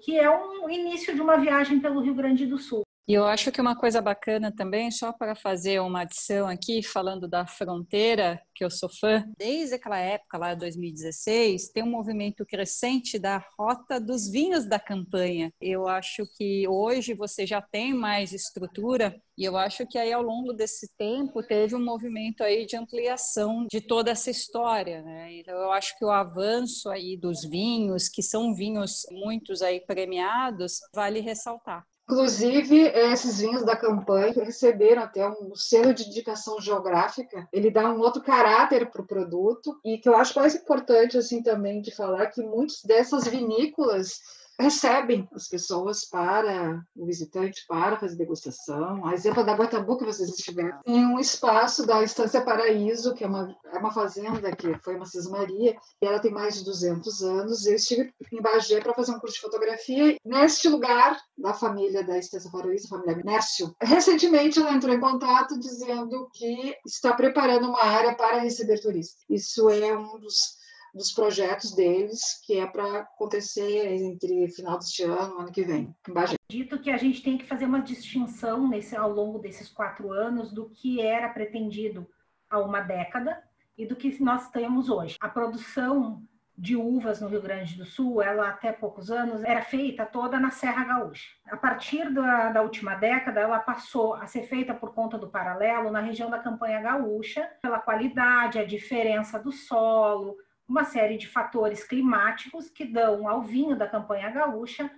que 0.00 0.18
é 0.18 0.30
um 0.30 0.68
início 0.68 1.14
de 1.14 1.20
uma 1.20 1.36
viagem 1.36 1.80
pelo 1.80 2.00
Rio 2.00 2.14
Grande 2.14 2.46
do 2.46 2.58
Sul. 2.58 2.82
E 3.08 3.14
eu 3.14 3.24
acho 3.24 3.50
que 3.50 3.60
uma 3.60 3.74
coisa 3.74 4.00
bacana 4.00 4.54
também, 4.54 4.88
só 4.90 5.12
para 5.12 5.34
fazer 5.34 5.80
uma 5.80 6.02
adição 6.02 6.46
aqui, 6.46 6.82
falando 6.84 7.26
da 7.26 7.44
fronteira, 7.44 8.40
que 8.54 8.64
eu 8.64 8.70
sou 8.70 8.88
fã, 8.88 9.24
desde 9.36 9.74
aquela 9.74 9.98
época, 9.98 10.38
lá 10.38 10.54
2016, 10.54 11.70
tem 11.70 11.82
um 11.82 11.90
movimento 11.90 12.46
crescente 12.46 13.18
da 13.18 13.44
rota 13.58 14.00
dos 14.00 14.30
vinhos 14.30 14.66
da 14.66 14.78
campanha. 14.78 15.52
Eu 15.60 15.88
acho 15.88 16.22
que 16.36 16.66
hoje 16.68 17.12
você 17.12 17.44
já 17.44 17.60
tem 17.60 17.92
mais 17.92 18.32
estrutura 18.32 19.20
e 19.36 19.44
eu 19.44 19.56
acho 19.56 19.84
que 19.86 19.98
aí 19.98 20.12
ao 20.12 20.22
longo 20.22 20.52
desse 20.52 20.88
tempo 20.96 21.42
teve 21.42 21.74
um 21.74 21.84
movimento 21.84 22.44
aí 22.44 22.66
de 22.66 22.76
ampliação 22.76 23.66
de 23.68 23.80
toda 23.80 24.12
essa 24.12 24.30
história, 24.30 25.02
né? 25.02 25.32
Então 25.40 25.54
eu 25.54 25.72
acho 25.72 25.98
que 25.98 26.04
o 26.04 26.10
avanço 26.10 26.88
aí 26.88 27.16
dos 27.16 27.42
vinhos, 27.44 28.08
que 28.08 28.22
são 28.22 28.54
vinhos 28.54 29.02
muitos 29.10 29.60
aí 29.60 29.80
premiados, 29.80 30.78
vale 30.94 31.18
ressaltar. 31.18 31.84
Inclusive, 32.12 32.88
esses 32.94 33.40
vinhos 33.40 33.64
da 33.64 33.74
campanha 33.74 34.34
receberam 34.34 35.02
até 35.02 35.26
um 35.26 35.54
selo 35.54 35.94
de 35.94 36.06
indicação 36.06 36.60
geográfica. 36.60 37.48
Ele 37.50 37.70
dá 37.70 37.90
um 37.90 38.00
outro 38.00 38.22
caráter 38.22 38.90
para 38.90 39.00
o 39.00 39.06
produto 39.06 39.80
e 39.82 39.96
que 39.96 40.10
eu 40.10 40.14
acho 40.14 40.38
mais 40.38 40.54
importante 40.54 41.16
assim 41.16 41.42
também 41.42 41.80
de 41.80 41.90
falar 41.90 42.26
que 42.26 42.42
muitas 42.42 42.82
dessas 42.82 43.26
vinícolas 43.26 44.20
recebem 44.58 45.28
as 45.32 45.48
pessoas 45.48 46.04
para 46.04 46.82
o 46.96 47.06
visitante 47.06 47.64
para 47.66 47.98
fazer 47.98 48.16
degustação. 48.16 49.06
A 49.06 49.14
exemplo 49.14 49.44
da 49.44 49.54
Guatabu 49.54 49.98
que 49.98 50.04
vocês 50.04 50.28
estiveram, 50.28 50.80
tem 50.84 51.04
um 51.04 51.18
espaço 51.18 51.86
da 51.86 52.02
Estância 52.02 52.40
Paraíso, 52.40 53.14
que 53.14 53.24
é 53.24 53.26
uma, 53.26 53.54
é 53.72 53.78
uma 53.78 53.92
fazenda 53.92 54.54
que 54.54 54.74
foi 54.82 54.96
uma 54.96 55.06
cismaria, 55.06 55.76
e 56.00 56.06
ela 56.06 56.18
tem 56.18 56.30
mais 56.30 56.56
de 56.56 56.64
200 56.64 57.22
anos. 57.22 57.66
Eu 57.66 57.74
estive 57.74 58.12
em 58.32 58.40
Bagé 58.40 58.80
para 58.80 58.94
fazer 58.94 59.12
um 59.12 59.18
curso 59.18 59.36
de 59.36 59.42
fotografia 59.42 60.16
neste 60.24 60.68
lugar 60.68 61.18
da 61.36 61.52
família 61.54 62.04
da 62.04 62.18
Estância 62.18 62.50
Paraíso, 62.50 62.86
a 62.86 62.98
família 62.98 63.22
Nércio. 63.24 63.74
Recentemente 63.80 64.58
ela 64.58 64.72
entrou 64.72 64.94
em 64.94 65.00
contato 65.00 65.58
dizendo 65.58 66.28
que 66.32 66.76
está 66.86 67.12
preparando 67.14 67.68
uma 67.68 67.84
área 67.84 68.14
para 68.14 68.38
receber 68.38 68.80
turistas. 68.80 69.22
Isso 69.28 69.68
é 69.70 69.96
um 69.96 70.18
dos 70.18 70.61
dos 70.94 71.12
projetos 71.12 71.74
deles, 71.74 72.40
que 72.44 72.58
é 72.58 72.66
para 72.66 73.00
acontecer 73.00 73.86
entre 73.94 74.48
final 74.48 74.78
deste 74.78 75.02
ano 75.02 75.40
ano 75.40 75.52
que 75.52 75.62
vem, 75.62 75.94
em 76.08 76.12
Bagé. 76.12 76.36
Dito 76.50 76.78
que 76.78 76.90
a 76.90 76.96
gente 76.96 77.22
tem 77.22 77.38
que 77.38 77.46
fazer 77.46 77.64
uma 77.64 77.80
distinção 77.80 78.68
nesse, 78.68 78.94
ao 78.94 79.10
longo 79.10 79.38
desses 79.38 79.68
quatro 79.68 80.12
anos 80.12 80.52
do 80.52 80.68
que 80.68 81.00
era 81.00 81.28
pretendido 81.30 82.06
há 82.50 82.58
uma 82.58 82.80
década 82.80 83.42
e 83.76 83.86
do 83.86 83.96
que 83.96 84.22
nós 84.22 84.50
temos 84.50 84.90
hoje. 84.90 85.16
A 85.20 85.28
produção 85.28 86.22
de 86.56 86.76
uvas 86.76 87.20
no 87.20 87.28
Rio 87.28 87.40
Grande 87.40 87.76
do 87.76 87.84
Sul, 87.84 88.20
ela 88.20 88.50
até 88.50 88.70
poucos 88.72 89.10
anos 89.10 89.42
era 89.42 89.62
feita 89.62 90.04
toda 90.04 90.38
na 90.38 90.50
Serra 90.50 90.84
Gaúcha. 90.84 91.30
A 91.50 91.56
partir 91.56 92.12
da, 92.12 92.50
da, 92.50 92.62
última 92.62 92.94
década, 92.94 93.40
ela 93.40 93.58
passou 93.58 94.14
a 94.14 94.26
ser 94.26 94.42
feita 94.42 94.74
por 94.74 94.92
conta 94.92 95.16
do 95.16 95.30
paralelo 95.30 95.90
na 95.90 96.00
região 96.00 96.28
da 96.28 96.38
Campanha 96.38 96.82
Gaúcha, 96.82 97.48
pela 97.62 97.80
qualidade, 97.80 98.58
a 98.58 98.66
diferença 98.66 99.38
do 99.38 99.50
solo, 99.50 100.36
uma 100.68 100.84
série 100.84 101.18
de 101.18 101.28
fatores 101.28 101.84
climáticos 101.84 102.68
que 102.68 102.84
dão 102.84 103.28
ao 103.28 103.42
vinho 103.42 103.76
da 103.76 103.88
campanha 103.88 104.30
gaúcha 104.30 104.90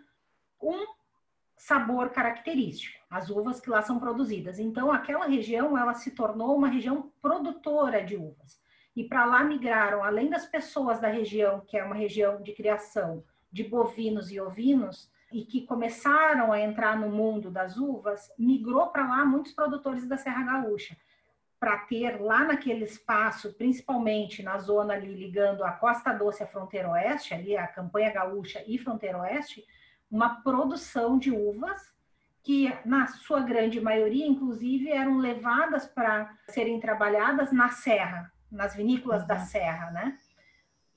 um 0.62 0.86
sabor 1.56 2.10
característico, 2.10 2.98
as 3.08 3.30
uvas 3.30 3.60
que 3.60 3.70
lá 3.70 3.82
são 3.82 3.98
produzidas. 3.98 4.58
Então, 4.58 4.90
aquela 4.90 5.26
região 5.26 5.76
ela 5.78 5.94
se 5.94 6.10
tornou 6.10 6.56
uma 6.56 6.68
região 6.68 7.12
produtora 7.20 8.02
de 8.02 8.16
uvas. 8.16 8.60
E 8.96 9.04
para 9.04 9.24
lá 9.24 9.42
migraram, 9.42 10.04
além 10.04 10.30
das 10.30 10.46
pessoas 10.46 11.00
da 11.00 11.08
região, 11.08 11.60
que 11.60 11.76
é 11.76 11.84
uma 11.84 11.94
região 11.94 12.40
de 12.42 12.52
criação 12.52 13.24
de 13.50 13.64
bovinos 13.64 14.30
e 14.30 14.40
ovinos, 14.40 15.10
e 15.32 15.44
que 15.44 15.66
começaram 15.66 16.52
a 16.52 16.60
entrar 16.60 16.96
no 16.96 17.08
mundo 17.08 17.50
das 17.50 17.76
uvas, 17.76 18.30
migrou 18.38 18.88
para 18.88 19.08
lá 19.08 19.24
muitos 19.24 19.52
produtores 19.52 20.06
da 20.06 20.16
Serra 20.16 20.44
Gaúcha 20.44 20.96
para 21.64 21.78
ter 21.78 22.20
lá 22.20 22.44
naquele 22.44 22.84
espaço, 22.84 23.54
principalmente 23.54 24.42
na 24.42 24.58
zona 24.58 24.92
ali 24.92 25.14
ligando 25.14 25.64
a 25.64 25.72
Costa 25.72 26.12
Doce 26.12 26.42
à 26.42 26.46
Fronteira 26.46 26.90
Oeste, 26.90 27.32
ali 27.32 27.56
a 27.56 27.66
Campanha 27.66 28.12
Gaúcha 28.12 28.62
e 28.66 28.76
Fronteira 28.76 29.22
Oeste, 29.22 29.64
uma 30.10 30.42
produção 30.42 31.18
de 31.18 31.30
uvas 31.30 31.80
que, 32.42 32.70
na 32.84 33.06
sua 33.06 33.40
grande 33.40 33.80
maioria, 33.80 34.26
inclusive, 34.26 34.90
eram 34.90 35.16
levadas 35.16 35.86
para 35.86 36.36
serem 36.50 36.78
trabalhadas 36.78 37.50
na 37.50 37.70
serra, 37.70 38.30
nas 38.52 38.76
vinícolas 38.76 39.22
uhum. 39.22 39.28
da 39.28 39.38
serra, 39.38 39.90
né? 39.90 40.18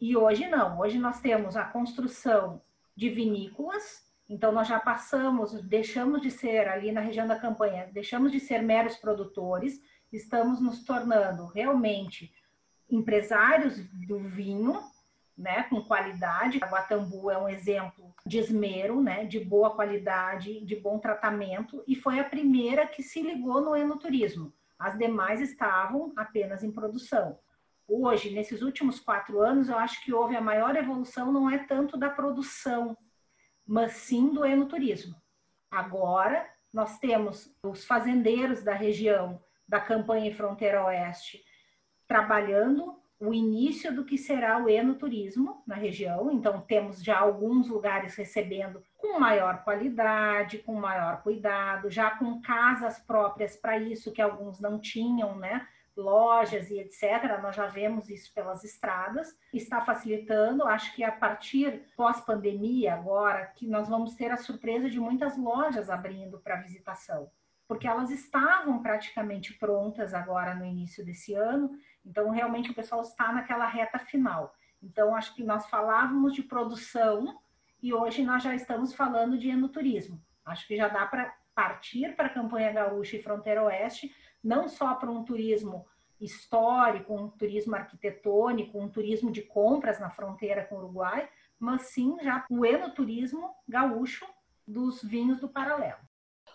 E 0.02 0.18
hoje 0.18 0.50
não, 0.50 0.82
hoje 0.82 1.00
nós 1.00 1.22
temos 1.22 1.56
a 1.56 1.64
construção 1.64 2.62
de 2.94 3.10
vinícolas. 3.10 4.06
Então, 4.28 4.52
nós 4.52 4.68
já 4.68 4.82
passamos, 4.82 5.54
deixamos 5.62 6.22
de 6.22 6.30
ser 6.30 6.68
ali 6.68 6.92
na 6.92 7.00
região 7.00 7.26
da 7.26 7.40
campanha, 7.40 7.90
deixamos 7.94 8.34
de 8.34 8.42
ser 8.42 8.62
meros 8.62 8.98
produtores, 8.98 9.80
estamos 10.12 10.62
nos 10.62 10.84
tornando 10.84 11.48
realmente 11.48 12.34
empresários 12.90 13.78
do 14.08 14.20
vinho, 14.20 14.82
né, 15.38 15.64
com 15.64 15.84
qualidade. 15.84 16.60
A 16.62 16.68
Guatambu 16.68 17.30
é 17.30 17.38
um 17.38 17.50
exemplo 17.50 18.14
de 18.26 18.40
esmero, 18.40 19.02
né, 19.02 19.26
de 19.26 19.40
boa 19.40 19.76
qualidade, 19.76 20.66
de 20.66 20.76
bom 20.76 20.98
tratamento, 21.00 21.84
e 21.88 21.96
foi 21.96 22.20
a 22.20 22.24
primeira 22.24 22.88
que 22.88 23.04
se 23.04 23.22
ligou 23.22 23.62
no 23.62 23.76
enoturismo. 23.76 24.54
As 24.80 24.98
demais 24.98 25.42
estavam 25.42 26.14
apenas 26.16 26.64
em 26.64 26.72
produção. 26.72 27.40
Hoje, 27.88 28.32
nesses 28.32 28.62
últimos 28.62 29.00
quatro 29.00 29.40
anos, 29.40 29.70
eu 29.70 29.78
acho 29.78 30.04
que 30.04 30.14
houve 30.14 30.36
a 30.36 30.42
maior 30.42 30.76
evolução, 30.76 31.32
não 31.32 31.50
é 31.50 31.60
tanto 31.60 31.98
da 31.98 32.10
produção, 32.10 32.98
mas 33.66 33.94
sim 33.94 34.30
do 34.34 34.46
enoturismo. 34.46 35.16
Agora, 35.72 36.50
nós 36.72 37.00
temos 37.00 37.56
os 37.64 37.86
fazendeiros 37.86 38.64
da 38.64 38.74
região 38.74 39.42
da 39.68 39.80
campanha 39.80 40.34
Fronteira 40.34 40.84
Oeste 40.86 41.44
trabalhando 42.08 42.98
o 43.20 43.34
início 43.34 43.94
do 43.94 44.06
que 44.06 44.18
será 44.18 44.64
o 44.64 44.70
enoturismo 44.70 45.64
na 45.66 45.76
região. 45.76 46.32
Então, 46.32 46.62
temos 46.62 47.04
já 47.04 47.20
alguns 47.20 47.68
lugares 47.68 48.16
recebendo 48.16 48.84
com 48.96 49.20
maior 49.20 49.64
qualidade, 49.64 50.60
com 50.60 50.76
maior 50.76 51.24
cuidado, 51.24 51.90
já 51.90 52.12
com 52.12 52.40
casas 52.42 53.00
próprias 53.00 53.56
para 53.56 53.78
isso, 53.78 54.12
que 54.12 54.22
alguns 54.22 54.60
não 54.60 54.80
tinham, 54.80 55.36
né? 55.36 55.68
Lojas 55.96 56.70
e 56.70 56.80
etc. 56.80 57.42
Nós 57.42 57.56
já 57.56 57.66
vemos 57.66 58.08
isso 58.08 58.32
pelas 58.32 58.64
estradas. 58.64 59.36
Está 59.52 59.82
facilitando. 59.82 60.64
Acho 60.64 60.96
que 60.96 61.04
a 61.04 61.12
partir 61.12 61.86
pós-pandemia, 61.96 62.94
agora, 62.94 63.48
que 63.48 63.66
nós 63.66 63.90
vamos 63.90 64.14
ter 64.14 64.32
a 64.32 64.38
surpresa 64.38 64.88
de 64.88 65.00
muitas 65.00 65.36
lojas 65.36 65.90
abrindo 65.90 66.38
para 66.38 66.58
visitação 66.58 67.32
porque 67.68 67.88
elas 67.88 68.10
estavam 68.10 68.82
praticamente 68.82 69.54
prontas 69.54 70.14
agora 70.14 70.56
no 70.56 70.66
início 70.66 71.04
desse 71.04 71.34
ano 71.34 71.78
então, 72.08 72.30
realmente, 72.30 72.72
o 72.72 72.74
pessoal 72.74 73.02
está 73.02 73.34
naquela 73.34 73.68
reta 73.68 74.00
final. 74.00 74.56
Então, 74.82 75.14
acho 75.14 75.36
que 75.36 75.44
nós 75.44 75.68
falávamos 75.68 76.34
de 76.34 76.42
produção 76.42 77.38
e 77.84 77.94
hoje 77.94 78.24
nós 78.24 78.42
já 78.42 78.56
estamos 78.56 78.94
falando 78.94 79.38
de 79.38 79.50
enoturismo. 79.50 80.22
Acho 80.46 80.66
que 80.66 80.78
já 80.78 80.88
dá 80.88 81.06
para 81.06 81.36
partir 81.54 82.16
para 82.16 82.28
a 82.28 82.34
campanha 82.34 82.72
gaúcha 82.72 83.18
e 83.18 83.22
fronteira 83.22 83.64
oeste, 83.64 84.16
não 84.42 84.70
só 84.70 84.96
para 84.96 85.12
um 85.12 85.26
turismo 85.26 85.86
histórico, 86.20 87.14
um 87.14 87.30
turismo 87.30 87.76
arquitetônico, 87.76 88.80
um 88.80 88.88
turismo 88.88 89.30
de 89.30 89.42
compras 89.42 90.00
na 90.00 90.10
fronteira 90.10 90.64
com 90.64 90.76
o 90.76 90.80
Uruguai, 90.80 91.30
mas 91.60 91.84
sim 91.88 92.18
já 92.22 92.46
o 92.50 92.66
enoturismo 92.66 93.54
gaúcho 93.68 94.26
dos 94.66 95.04
vinhos 95.04 95.40
do 95.40 95.50
paralelo. 95.50 96.07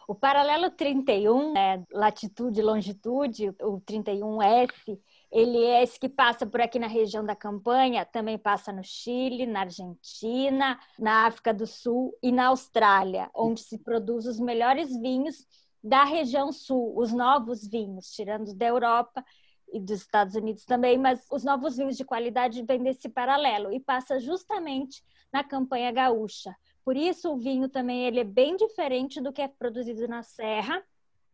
O 0.06 0.14
paralelo 0.14 0.70
31, 0.70 1.52
né, 1.52 1.84
latitude 1.92 2.60
e 2.60 2.62
longitude, 2.62 3.48
o 3.60 3.80
31S, 3.80 4.98
ele 5.30 5.64
é 5.64 5.82
esse 5.82 5.98
que 5.98 6.08
passa 6.08 6.46
por 6.46 6.60
aqui 6.60 6.78
na 6.78 6.86
região 6.86 7.24
da 7.24 7.34
campanha, 7.36 8.04
também 8.04 8.36
passa 8.36 8.72
no 8.72 8.82
Chile, 8.82 9.46
na 9.46 9.60
Argentina, 9.60 10.78
na 10.98 11.26
África 11.26 11.54
do 11.54 11.66
Sul 11.66 12.12
e 12.22 12.30
na 12.32 12.48
Austrália, 12.48 13.30
onde 13.34 13.60
se 13.60 13.78
produz 13.78 14.26
os 14.26 14.38
melhores 14.38 14.94
vinhos 15.00 15.46
da 15.82 16.04
região 16.04 16.52
sul, 16.52 16.96
os 16.96 17.12
novos 17.12 17.66
vinhos, 17.66 18.10
tirando 18.10 18.54
da 18.54 18.66
Europa 18.66 19.24
e 19.72 19.80
dos 19.80 20.02
Estados 20.02 20.34
Unidos 20.34 20.64
também, 20.64 20.98
mas 20.98 21.26
os 21.30 21.42
novos 21.42 21.76
vinhos 21.76 21.96
de 21.96 22.04
qualidade 22.04 22.62
vêm 22.62 22.82
desse 22.82 23.08
paralelo 23.08 23.72
e 23.72 23.80
passa 23.80 24.20
justamente 24.20 25.02
na 25.32 25.42
campanha 25.42 25.90
gaúcha. 25.90 26.54
Por 26.84 26.96
isso 26.96 27.32
o 27.32 27.36
vinho 27.36 27.68
também 27.68 28.06
ele 28.06 28.20
é 28.20 28.24
bem 28.24 28.56
diferente 28.56 29.20
do 29.20 29.32
que 29.32 29.40
é 29.40 29.48
produzido 29.48 30.08
na 30.08 30.22
serra, 30.22 30.82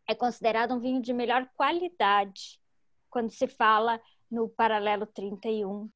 é 0.06 0.14
considerado 0.14 0.74
um 0.74 0.78
vinho 0.78 1.00
de 1.00 1.12
melhor 1.12 1.48
qualidade 1.56 2.60
quando 3.10 3.30
se 3.30 3.46
fala 3.46 4.00
no 4.30 4.48
paralelo 4.48 5.06
31. 5.06 5.88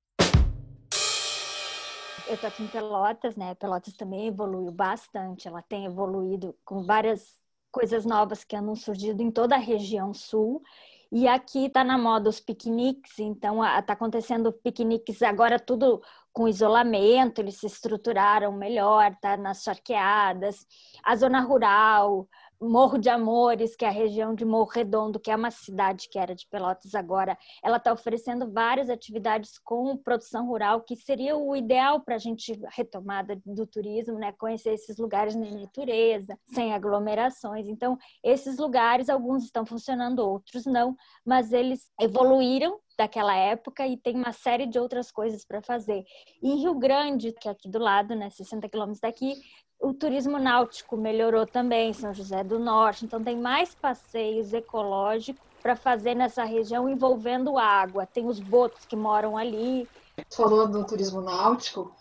Eu 2.27 2.35
estou 2.35 2.49
aqui 2.49 2.63
em 2.63 2.69
Pelotas, 2.69 3.37
né? 3.37 3.55
Pelotas 3.57 3.95
também 3.95 4.29
evoluiu 4.29 4.71
bastante, 4.71 5.49
ela 5.49 5.61
tem 5.61 5.85
evoluído 5.85 6.57
com 6.65 6.85
várias 6.85 7.43
coisas 7.71 8.07
novas 8.07 8.45
que 8.45 8.57
andam 8.57 8.77
surgindo 8.77 9.23
em 9.23 9.31
toda 9.31 9.55
a 9.55 9.59
região 9.59 10.15
sul. 10.15 10.63
E 11.11 11.29
aqui 11.29 11.67
está 11.67 11.85
na 11.85 11.99
moda 11.99 12.31
os 12.31 12.41
piqueniques, 12.41 13.19
então 13.19 13.63
está 13.63 13.93
acontecendo 13.93 14.51
piqueniques 14.51 15.21
agora 15.23 15.59
tudo 15.59 16.03
com 16.33 16.49
isolamento, 16.49 17.41
eles 17.41 17.57
se 17.57 17.67
estruturaram 17.67 18.53
melhor, 18.53 19.15
tá 19.21 19.37
nas 19.37 19.63
charqueadas, 19.63 20.67
a 21.05 21.15
zona 21.15 21.41
rural, 21.41 22.27
Morro 22.63 22.97
de 22.97 23.09
Amores, 23.09 23.75
que 23.75 23.85
é 23.85 23.89
a 23.89 23.93
região 23.93 24.35
de 24.35 24.45
Morro 24.45 24.71
Redondo, 24.71 25.19
que 25.19 25.33
é 25.33 25.37
uma 25.37 25.51
cidade 25.51 26.09
que 26.09 26.17
era 26.17 26.33
de 26.33 26.47
Pelotas 26.47 26.95
agora, 26.95 27.37
ela 27.63 27.77
está 27.77 27.93
oferecendo 27.93 28.51
várias 28.53 28.89
atividades 28.89 29.59
com 29.59 29.97
produção 29.97 30.47
rural, 30.47 30.81
que 30.83 30.95
seria 30.95 31.37
o 31.37 31.57
ideal 31.57 32.01
para 32.01 32.15
a 32.15 32.19
gente 32.19 32.59
retomada 32.71 33.41
do 33.45 33.67
turismo, 33.67 34.17
né? 34.17 34.31
Conhecer 34.33 34.75
esses 34.75 34.97
lugares 34.97 35.35
na 35.35 35.51
natureza, 35.51 36.39
sem 36.55 36.73
aglomerações. 36.73 37.67
Então, 37.67 37.99
esses 38.23 38.59
lugares, 38.59 39.09
alguns 39.09 39.45
estão 39.45 39.67
funcionando, 39.67 40.21
outros 40.21 40.65
não, 40.65 40.95
mas 41.27 41.53
eles 41.53 41.91
evoluíram 42.01 42.79
daquela 43.03 43.35
época 43.35 43.87
e 43.87 43.97
tem 43.97 44.15
uma 44.15 44.33
série 44.33 44.67
de 44.67 44.79
outras 44.79 45.11
coisas 45.11 45.45
para 45.45 45.61
fazer. 45.61 46.05
E 46.41 46.51
em 46.51 46.61
Rio 46.61 46.75
Grande, 46.75 47.33
que 47.33 47.49
é 47.49 47.51
aqui 47.51 47.69
do 47.69 47.79
lado, 47.79 48.15
né, 48.15 48.31
60 48.31 48.69
quilômetros 48.69 49.01
daqui, 49.01 49.35
o 49.81 49.93
turismo 49.93 50.39
náutico 50.39 50.97
melhorou 50.97 51.45
também, 51.45 51.93
São 51.93 52.15
José 52.15 52.45
do 52.45 52.59
Norte. 52.59 53.05
Então, 53.05 53.23
tem 53.23 53.37
mais 53.37 53.75
passeios 53.75 54.53
ecológicos 54.53 55.43
para 55.61 55.75
fazer 55.75 56.15
nessa 56.15 56.45
região 56.45 56.89
envolvendo 56.89 57.59
água. 57.59 58.07
Tem 58.07 58.27
os 58.27 58.39
botos 58.39 58.87
que 58.87 58.95
moram 58.95 59.37
ali. 59.37 59.89
Falou 60.31 60.69
do 60.69 60.87
turismo 60.87 61.21
náutico. 61.21 61.93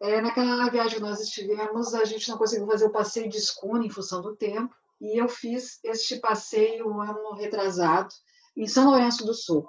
É, 0.00 0.20
naquela 0.20 0.68
viagem 0.68 0.96
que 0.96 1.02
nós 1.02 1.20
estivemos, 1.20 1.94
a 1.94 2.04
gente 2.04 2.28
não 2.28 2.36
conseguiu 2.36 2.66
fazer 2.66 2.86
o 2.86 2.92
passeio 2.92 3.30
de 3.30 3.38
escuna 3.38 3.86
em 3.86 3.90
função 3.90 4.20
do 4.20 4.36
tempo. 4.36 4.74
E 5.00 5.18
eu 5.18 5.28
fiz 5.28 5.80
este 5.82 6.16
passeio 6.16 6.90
um 6.90 7.00
ano 7.00 7.32
retrasado 7.34 8.12
em 8.56 8.66
São 8.66 8.90
Lourenço 8.90 9.24
do 9.24 9.32
Sul. 9.32 9.66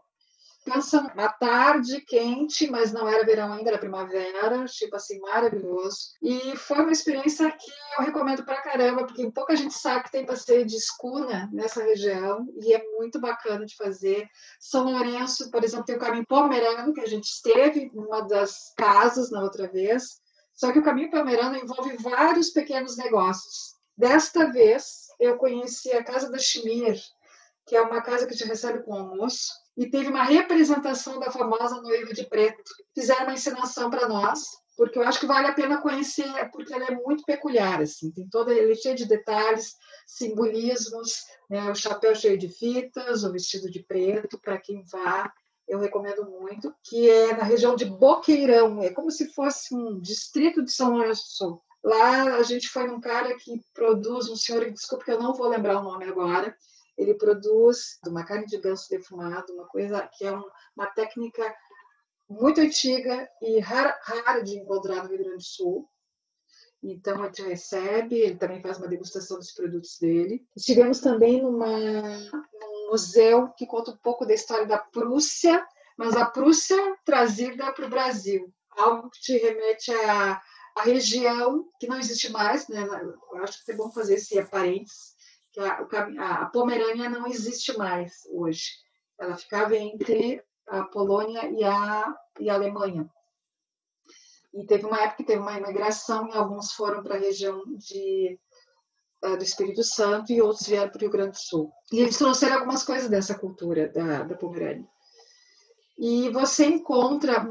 Pensa 0.64 1.02
uma 1.14 1.28
tarde 1.28 2.00
quente, 2.02 2.70
mas 2.72 2.94
não 2.94 3.06
era 3.06 3.26
verão 3.26 3.52
ainda, 3.52 3.70
era 3.70 3.78
primavera, 3.78 4.64
tipo 4.66 4.96
assim, 4.96 5.20
maravilhoso. 5.20 6.14
E 6.22 6.56
foi 6.56 6.80
uma 6.80 6.92
experiência 6.92 7.52
que 7.52 7.72
eu 7.98 8.06
recomendo 8.06 8.46
pra 8.46 8.62
caramba, 8.62 9.06
porque 9.06 9.30
pouca 9.32 9.58
gente 9.58 9.74
sabe 9.74 10.06
que 10.06 10.12
tem 10.12 10.26
passeio 10.26 10.66
de 10.66 10.78
escuna 10.78 11.50
nessa 11.52 11.84
região 11.84 12.48
e 12.62 12.74
é 12.74 12.82
muito 12.98 13.20
bacana 13.20 13.66
de 13.66 13.76
fazer. 13.76 14.26
São 14.58 14.86
Lourenço, 14.86 15.52
por 15.52 15.66
exemplo, 15.66 15.86
tem 15.86 15.98
o 15.98 16.00
caminho 16.00 16.26
Pomerano, 16.26 16.94
que 16.94 17.02
a 17.02 17.08
gente 17.08 17.26
esteve 17.26 17.92
numa 17.94 18.22
das 18.22 18.74
casas 18.78 19.30
na 19.32 19.42
outra 19.42 19.68
vez. 19.68 20.22
Só 20.54 20.72
que 20.72 20.80
o 20.80 20.84
caminho 20.84 21.12
Pomerano 21.12 21.58
envolve 21.58 21.98
vários 21.98 22.52
pequenos 22.52 22.96
negócios. 22.96 23.76
Desta 23.98 24.50
vez, 24.50 25.08
eu 25.20 25.38
conheci 25.38 25.92
a 25.92 26.04
Casa 26.04 26.32
da 26.32 26.40
Chimir, 26.40 26.98
que 27.66 27.76
é 27.76 27.82
uma 27.82 28.02
casa 28.02 28.26
que 28.26 28.36
te 28.36 28.46
recebe 28.46 28.82
com 28.84 28.94
almoço 28.94 29.63
e 29.78 29.90
teve 29.90 30.10
uma 30.10 30.24
representação 30.24 31.20
da 31.20 31.32
famosa 31.32 31.82
noiva 31.82 32.14
de 32.14 32.26
preto. 32.26 32.72
Fizeram 32.94 33.24
uma 33.24 33.34
encenação 33.34 33.90
para 33.90 34.08
nós, 34.08 34.42
porque 34.78 34.98
eu 34.98 35.04
acho 35.04 35.20
que 35.20 35.26
vale 35.26 35.48
a 35.48 35.54
pena 35.54 35.82
conhecer, 35.82 36.50
porque 36.52 36.74
ela 36.74 36.86
é 36.86 36.96
muito 36.96 37.24
peculiar, 37.26 37.82
assim, 37.82 38.12
tem 38.12 38.28
toda, 38.28 38.54
ele 38.54 38.74
é 38.74 38.76
cheio 38.76 38.96
de 38.96 39.06
detalhes, 39.06 39.76
simbolismos, 40.06 41.24
né? 41.50 41.72
o 41.72 41.76
chapéu 41.76 42.16
cheio 42.16 42.38
de 42.38 42.50
fitas, 42.50 43.24
o 43.24 43.32
vestido 43.32 43.70
de 43.70 43.84
preto, 43.84 44.40
para 44.40 44.58
quem 44.58 44.84
vá, 44.92 45.32
eu 45.68 45.80
recomendo 45.80 46.26
muito, 46.26 46.74
que 46.84 47.10
é 47.10 47.36
na 47.36 47.44
região 47.44 47.76
de 47.76 47.86
Boqueirão, 47.86 48.82
é 48.82 48.90
como 48.90 49.10
se 49.10 49.34
fosse 49.34 49.74
um 49.74 50.00
distrito 50.00 50.64
de 50.64 50.72
São 50.72 50.92
Lourenço 50.92 51.24
do 51.24 51.30
Sul. 51.30 51.62
Lá 51.84 52.36
a 52.36 52.44
gente 52.44 52.70
foi 52.70 52.88
num 52.88 53.00
cara 53.00 53.36
que 53.36 53.62
produz, 53.74 54.30
um 54.30 54.36
senhor, 54.36 54.70
desculpa 54.72 55.06
que 55.06 55.12
eu 55.12 55.20
não 55.20 55.34
vou 55.34 55.48
lembrar 55.50 55.80
o 55.80 55.84
nome 55.84 56.06
agora, 56.06 56.56
ele 56.98 57.16
produz 57.16 58.00
uma 58.06 58.26
carne 58.26 58.46
de 58.46 58.58
ganso 58.58 58.90
defumado, 58.90 59.54
uma 59.54 59.68
coisa 59.68 60.08
que 60.14 60.26
é 60.26 60.32
um, 60.32 60.44
uma 60.76 60.88
técnica 60.88 61.56
muito 62.30 62.62
antiga 62.62 63.28
e 63.42 63.60
rara, 63.60 63.98
rara 64.04 64.42
de 64.42 64.58
encontrar 64.58 65.04
no 65.04 65.10
Rio 65.10 65.20
Grande 65.20 65.38
do 65.38 65.44
Sul. 65.44 65.90
Então, 66.82 67.22
a 67.24 67.28
gente 67.28 67.44
recebe, 67.44 68.16
ele 68.16 68.36
também 68.36 68.62
faz 68.62 68.78
uma 68.78 68.90
degustação 68.90 69.38
dos 69.38 69.54
produtos 69.54 69.98
dele. 70.00 70.46
Estivemos 70.56 71.00
também 71.00 71.42
numa, 71.42 71.80
num 71.80 72.90
museu 72.90 73.50
que 73.58 73.66
conta 73.66 73.92
um 73.92 73.98
pouco 73.98 74.26
da 74.26 74.34
história 74.34 74.66
da 74.66 74.78
Prússia, 74.78 75.66
mas 75.98 76.16
a 76.16 76.26
Prússia 76.26 76.78
trazida 77.06 77.72
para 77.72 77.86
o 77.86 77.90
Brasil. 77.90 78.54
Algo 78.72 79.10
que 79.10 79.22
te 79.22 79.38
remete 79.38 79.94
à, 79.94 80.42
à 80.76 80.82
região 80.84 81.70
que 81.80 81.88
não 81.88 81.98
existe 81.98 82.30
mais, 82.32 82.68
né? 82.68 82.86
Eu 83.32 83.44
acho 83.44 83.64
que 83.64 83.72
é 83.72 83.76
bom 83.76 83.90
fazer 83.90 84.16
esse 84.16 84.38
aparentes 84.38 85.13
que 85.54 85.60
a, 85.60 86.42
a 86.42 86.46
Pomerânia 86.48 87.10
não 87.10 87.28
existe 87.28 87.78
mais 87.78 88.28
hoje. 88.32 88.72
Ela 89.20 89.38
ficava 89.38 89.76
entre 89.76 90.44
a 90.68 90.84
Polônia 90.84 91.50
e 91.52 91.64
a, 91.64 92.16
e 92.40 92.50
a 92.50 92.56
Alemanha. 92.56 93.10
E 94.54 94.66
teve 94.66 94.86
uma 94.86 95.00
época 95.02 95.18
que 95.18 95.24
teve 95.24 95.42
uma 95.42 95.58
imigração 95.58 96.28
e 96.28 96.34
alguns 96.34 96.74
foram 96.74 97.02
para 97.02 97.16
a 97.16 97.20
região 97.20 97.64
de, 97.76 98.40
uh, 99.24 99.38
do 99.38 99.44
Espírito 99.44 99.84
Santo 99.84 100.32
e 100.32 100.42
outros 100.42 100.68
vieram 100.68 100.90
para 100.90 100.98
o 100.98 101.02
Rio 101.02 101.10
Grande 101.10 101.32
do 101.32 101.40
Sul. 101.40 101.72
E 101.92 102.00
eles 102.00 102.18
trouxeram 102.18 102.56
algumas 102.56 102.84
coisas 102.84 103.10
dessa 103.10 103.38
cultura 103.38 103.90
da, 103.90 104.24
da 104.24 104.36
Pomerânia. 104.36 104.88
E 105.98 106.30
você 106.30 106.66
encontra 106.66 107.48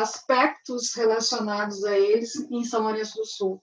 aspectos 0.00 0.94
relacionados 0.94 1.84
a 1.84 1.96
eles 1.96 2.34
em 2.50 2.64
São 2.64 2.82
Lourenço 2.82 3.16
do 3.16 3.24
Sul. 3.24 3.60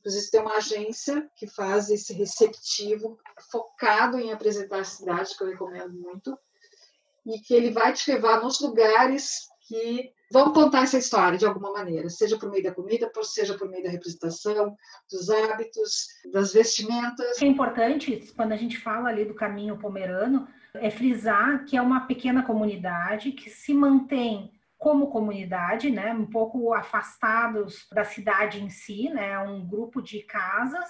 Inclusive, 0.00 0.30
tem 0.30 0.40
uma 0.40 0.56
agência 0.56 1.30
que 1.36 1.46
faz 1.46 1.90
esse 1.90 2.12
receptivo 2.12 3.18
focado 3.50 4.18
em 4.18 4.32
apresentar 4.32 4.80
a 4.80 4.84
cidade, 4.84 5.36
que 5.36 5.44
eu 5.44 5.48
recomendo 5.48 5.92
muito, 5.92 6.36
e 7.26 7.38
que 7.38 7.54
ele 7.54 7.70
vai 7.70 7.92
te 7.92 8.10
levar 8.10 8.42
nos 8.42 8.60
lugares 8.60 9.48
que 9.68 10.10
vão 10.32 10.52
contar 10.52 10.82
essa 10.82 10.98
história 10.98 11.38
de 11.38 11.44
alguma 11.44 11.72
maneira, 11.72 12.08
seja 12.08 12.38
por 12.38 12.50
meio 12.50 12.62
da 12.62 12.74
comida, 12.74 13.10
seja 13.22 13.56
por 13.56 13.68
meio 13.68 13.84
da 13.84 13.90
representação, 13.90 14.74
dos 15.10 15.28
hábitos, 15.28 16.08
das 16.32 16.52
vestimentas. 16.52 17.40
É 17.40 17.46
importante, 17.46 18.32
quando 18.34 18.52
a 18.52 18.56
gente 18.56 18.78
fala 18.78 19.10
ali 19.10 19.24
do 19.24 19.34
caminho 19.34 19.78
pomerano, 19.78 20.48
é 20.74 20.90
frisar 20.90 21.64
que 21.66 21.76
é 21.76 21.82
uma 21.82 22.06
pequena 22.06 22.42
comunidade 22.42 23.32
que 23.32 23.50
se 23.50 23.74
mantém 23.74 24.52
como 24.80 25.08
comunidade, 25.08 25.90
né, 25.90 26.10
um 26.14 26.24
pouco 26.24 26.72
afastados 26.72 27.86
da 27.92 28.02
cidade 28.02 28.64
em 28.64 28.70
si, 28.70 29.10
né, 29.10 29.38
um 29.38 29.62
grupo 29.64 30.00
de 30.00 30.22
casas 30.22 30.88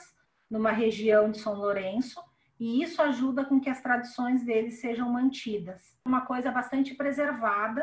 numa 0.49 0.71
região 0.71 1.29
de 1.29 1.41
São 1.41 1.55
Lourenço, 1.55 2.23
e 2.59 2.85
isso 2.85 3.03
ajuda 3.03 3.45
com 3.45 3.61
que 3.61 3.69
as 3.69 3.81
tradições 3.81 4.45
deles 4.45 4.81
sejam 4.81 5.11
mantidas. 5.11 5.99
Uma 6.07 6.21
coisa 6.21 6.53
bastante 6.53 6.95
preservada, 6.95 7.83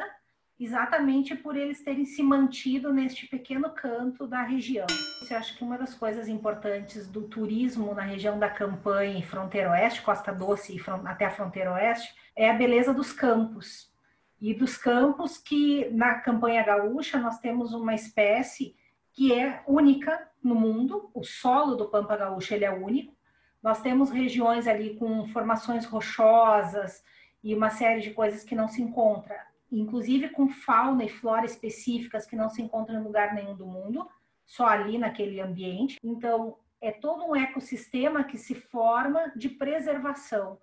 exatamente 0.57 1.35
por 1.35 1.57
eles 1.57 1.83
terem 1.83 2.05
se 2.05 2.23
mantido 2.23 2.93
neste 2.93 3.27
pequeno 3.27 3.69
canto 3.71 4.25
da 4.25 4.43
região. 4.43 4.87
Eu 5.29 5.37
acho 5.37 5.57
que 5.57 5.63
uma 5.63 5.77
das 5.77 5.93
coisas 5.93 6.29
importantes 6.29 7.05
do 7.05 7.23
turismo 7.23 7.93
na 7.93 8.03
região 8.03 8.39
da 8.39 8.49
Campanha 8.49 9.19
e 9.19 9.25
Fronteira 9.25 9.71
Oeste, 9.71 10.01
Costa 10.01 10.31
Doce 10.31 10.73
e 10.73 10.81
até 11.05 11.25
a 11.25 11.31
Fronteira 11.31 11.73
Oeste, 11.73 12.15
é 12.33 12.49
a 12.49 12.53
beleza 12.53 12.93
dos 12.93 13.11
campos 13.11 13.91
e 14.39 14.53
dos 14.53 14.77
campos 14.77 15.37
que 15.37 15.89
na 15.89 16.15
campanha 16.15 16.63
gaúcha 16.63 17.19
nós 17.19 17.39
temos 17.39 17.73
uma 17.73 17.95
espécie 17.95 18.75
que 19.11 19.33
é 19.33 19.63
única 19.67 20.29
no 20.43 20.53
mundo, 20.53 21.09
o 21.13 21.23
solo 21.23 21.75
do 21.75 21.89
Pampa 21.89 22.15
Gaúcha 22.15 22.55
ele 22.55 22.65
é 22.65 22.71
único. 22.71 23.15
Nós 23.63 23.81
temos 23.81 24.11
regiões 24.11 24.67
ali 24.67 24.95
com 24.95 25.27
formações 25.29 25.85
rochosas 25.85 27.03
e 27.43 27.55
uma 27.55 27.71
série 27.71 28.01
de 28.01 28.11
coisas 28.11 28.43
que 28.43 28.55
não 28.55 28.67
se 28.67 28.81
encontra, 28.81 29.35
inclusive 29.71 30.29
com 30.29 30.47
fauna 30.47 31.03
e 31.03 31.09
flora 31.09 31.45
específicas 31.45 32.27
que 32.27 32.35
não 32.35 32.49
se 32.49 32.61
encontram 32.61 32.99
em 32.99 33.03
lugar 33.03 33.33
nenhum 33.33 33.55
do 33.55 33.65
mundo, 33.65 34.07
só 34.45 34.67
ali 34.67 34.99
naquele 34.99 35.41
ambiente. 35.41 35.97
Então, 36.03 36.57
é 36.79 36.91
todo 36.91 37.25
um 37.25 37.35
ecossistema 37.35 38.23
que 38.23 38.37
se 38.37 38.53
forma 38.53 39.31
de 39.35 39.49
preservação. 39.49 40.59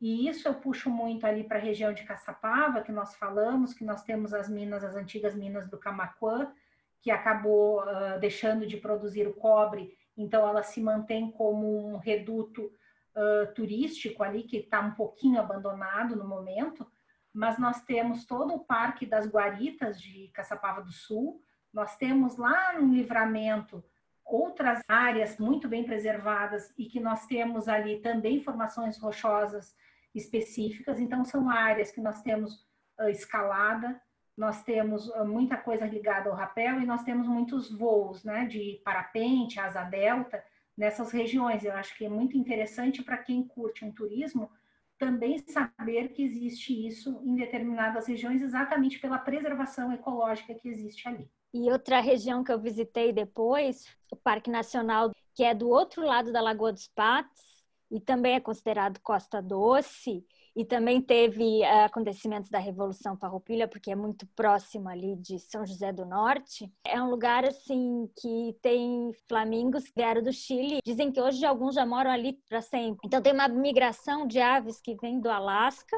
E 0.00 0.28
isso 0.28 0.46
eu 0.46 0.54
puxo 0.54 0.88
muito 0.88 1.26
ali 1.26 1.42
para 1.42 1.58
a 1.58 1.60
região 1.60 1.92
de 1.92 2.04
Caçapava, 2.04 2.82
que 2.82 2.92
nós 2.92 3.16
falamos, 3.16 3.74
que 3.74 3.84
nós 3.84 4.02
temos 4.04 4.32
as 4.32 4.48
minas, 4.48 4.84
as 4.84 4.94
antigas 4.94 5.34
minas 5.34 5.68
do 5.68 5.76
Camaquã, 5.76 6.52
que 7.00 7.10
acabou 7.10 7.82
uh, 7.82 8.18
deixando 8.20 8.66
de 8.66 8.76
produzir 8.76 9.26
o 9.26 9.34
cobre, 9.34 9.96
então 10.16 10.48
ela 10.48 10.62
se 10.62 10.80
mantém 10.80 11.30
como 11.30 11.92
um 11.92 11.96
reduto 11.96 12.64
uh, 12.64 13.52
turístico 13.54 14.22
ali, 14.22 14.42
que 14.42 14.58
está 14.58 14.80
um 14.80 14.92
pouquinho 14.92 15.40
abandonado 15.40 16.16
no 16.16 16.26
momento, 16.26 16.86
mas 17.32 17.58
nós 17.58 17.82
temos 17.82 18.24
todo 18.24 18.54
o 18.54 18.64
Parque 18.64 19.06
das 19.06 19.26
Guaritas 19.26 20.00
de 20.00 20.28
Caçapava 20.28 20.82
do 20.82 20.92
Sul, 20.92 21.40
nós 21.72 21.96
temos 21.96 22.36
lá 22.36 22.72
no 22.78 22.92
Livramento 22.92 23.84
outras 24.28 24.82
áreas 24.86 25.38
muito 25.38 25.66
bem 25.66 25.84
preservadas 25.84 26.72
e 26.76 26.84
que 26.84 27.00
nós 27.00 27.26
temos 27.26 27.66
ali 27.66 28.00
também 28.00 28.42
formações 28.42 28.98
rochosas 28.98 29.74
específicas. 30.14 31.00
Então, 31.00 31.24
são 31.24 31.48
áreas 31.48 31.90
que 31.90 32.00
nós 32.00 32.20
temos 32.22 32.66
uh, 33.00 33.08
escalada, 33.08 34.00
nós 34.36 34.62
temos 34.62 35.08
uh, 35.08 35.24
muita 35.24 35.56
coisa 35.56 35.86
ligada 35.86 36.28
ao 36.28 36.36
rapel 36.36 36.80
e 36.80 36.86
nós 36.86 37.02
temos 37.02 37.26
muitos 37.26 37.70
voos 37.70 38.22
né, 38.22 38.44
de 38.44 38.80
parapente, 38.84 39.58
asa 39.58 39.82
delta, 39.82 40.44
nessas 40.76 41.10
regiões. 41.10 41.64
Eu 41.64 41.72
acho 41.72 41.96
que 41.96 42.04
é 42.04 42.08
muito 42.08 42.36
interessante 42.36 43.02
para 43.02 43.18
quem 43.18 43.42
curte 43.42 43.84
um 43.84 43.92
turismo 43.92 44.50
também 44.98 45.38
saber 45.38 46.08
que 46.08 46.22
existe 46.22 46.86
isso 46.86 47.20
em 47.24 47.36
determinadas 47.36 48.08
regiões, 48.08 48.42
exatamente 48.42 48.98
pela 48.98 49.18
preservação 49.18 49.92
ecológica 49.92 50.54
que 50.54 50.68
existe 50.68 51.06
ali. 51.06 51.30
E 51.52 51.70
outra 51.70 52.00
região 52.00 52.44
que 52.44 52.52
eu 52.52 52.60
visitei 52.60 53.12
depois, 53.12 53.86
o 54.12 54.16
Parque 54.16 54.50
Nacional, 54.50 55.10
que 55.34 55.42
é 55.42 55.54
do 55.54 55.68
outro 55.68 56.04
lado 56.04 56.32
da 56.32 56.40
Lagoa 56.40 56.72
dos 56.72 56.88
Patos, 56.88 57.64
e 57.90 57.98
também 57.98 58.34
é 58.34 58.40
considerado 58.40 59.00
Costa 59.00 59.40
Doce, 59.40 60.24
e 60.54 60.64
também 60.64 61.00
teve 61.00 61.60
uh, 61.60 61.84
acontecimentos 61.84 62.50
da 62.50 62.58
Revolução 62.58 63.16
Farroupilha, 63.16 63.68
porque 63.68 63.92
é 63.92 63.94
muito 63.94 64.26
próximo 64.34 64.88
ali 64.88 65.14
de 65.14 65.38
São 65.38 65.64
José 65.64 65.92
do 65.92 66.04
Norte. 66.04 66.68
É 66.84 67.00
um 67.00 67.08
lugar, 67.08 67.44
assim, 67.44 68.10
que 68.20 68.56
tem 68.60 69.12
flamingos 69.28 69.84
que 69.84 69.92
vieram 69.94 70.20
do 70.20 70.32
Chile. 70.32 70.80
Dizem 70.84 71.12
que 71.12 71.20
hoje 71.20 71.46
alguns 71.46 71.76
já 71.76 71.86
moram 71.86 72.10
ali 72.10 72.32
para 72.48 72.60
sempre. 72.60 72.98
Então 73.04 73.22
tem 73.22 73.32
uma 73.32 73.46
migração 73.46 74.26
de 74.26 74.40
aves 74.40 74.80
que 74.80 74.96
vêm 74.96 75.20
do 75.20 75.30
Alasca 75.30 75.96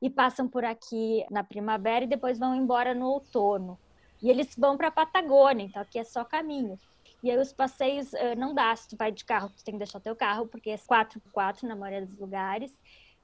e 0.00 0.10
passam 0.10 0.46
por 0.46 0.64
aqui 0.64 1.24
na 1.30 1.42
primavera 1.42 2.04
e 2.04 2.08
depois 2.08 2.38
vão 2.38 2.54
embora 2.54 2.94
no 2.94 3.06
outono. 3.06 3.78
E 4.22 4.30
eles 4.30 4.54
vão 4.56 4.76
para 4.76 4.88
a 4.88 4.92
Patagônia, 4.92 5.64
então 5.64 5.82
aqui 5.82 5.98
é 5.98 6.04
só 6.04 6.24
caminho. 6.24 6.78
E 7.22 7.30
aí 7.30 7.38
os 7.38 7.52
passeios 7.52 8.12
uh, 8.12 8.36
não 8.36 8.54
dá, 8.54 8.74
se 8.74 8.88
tu 8.88 8.96
vai 8.96 9.12
de 9.12 9.24
carro, 9.24 9.50
tu 9.50 9.64
tem 9.64 9.74
que 9.74 9.78
deixar 9.78 9.98
o 9.98 10.02
teu 10.02 10.16
carro, 10.16 10.46
porque 10.46 10.70
é 10.70 10.76
4x4 10.76 11.62
na 11.64 11.76
maioria 11.76 12.06
dos 12.06 12.18
lugares. 12.18 12.76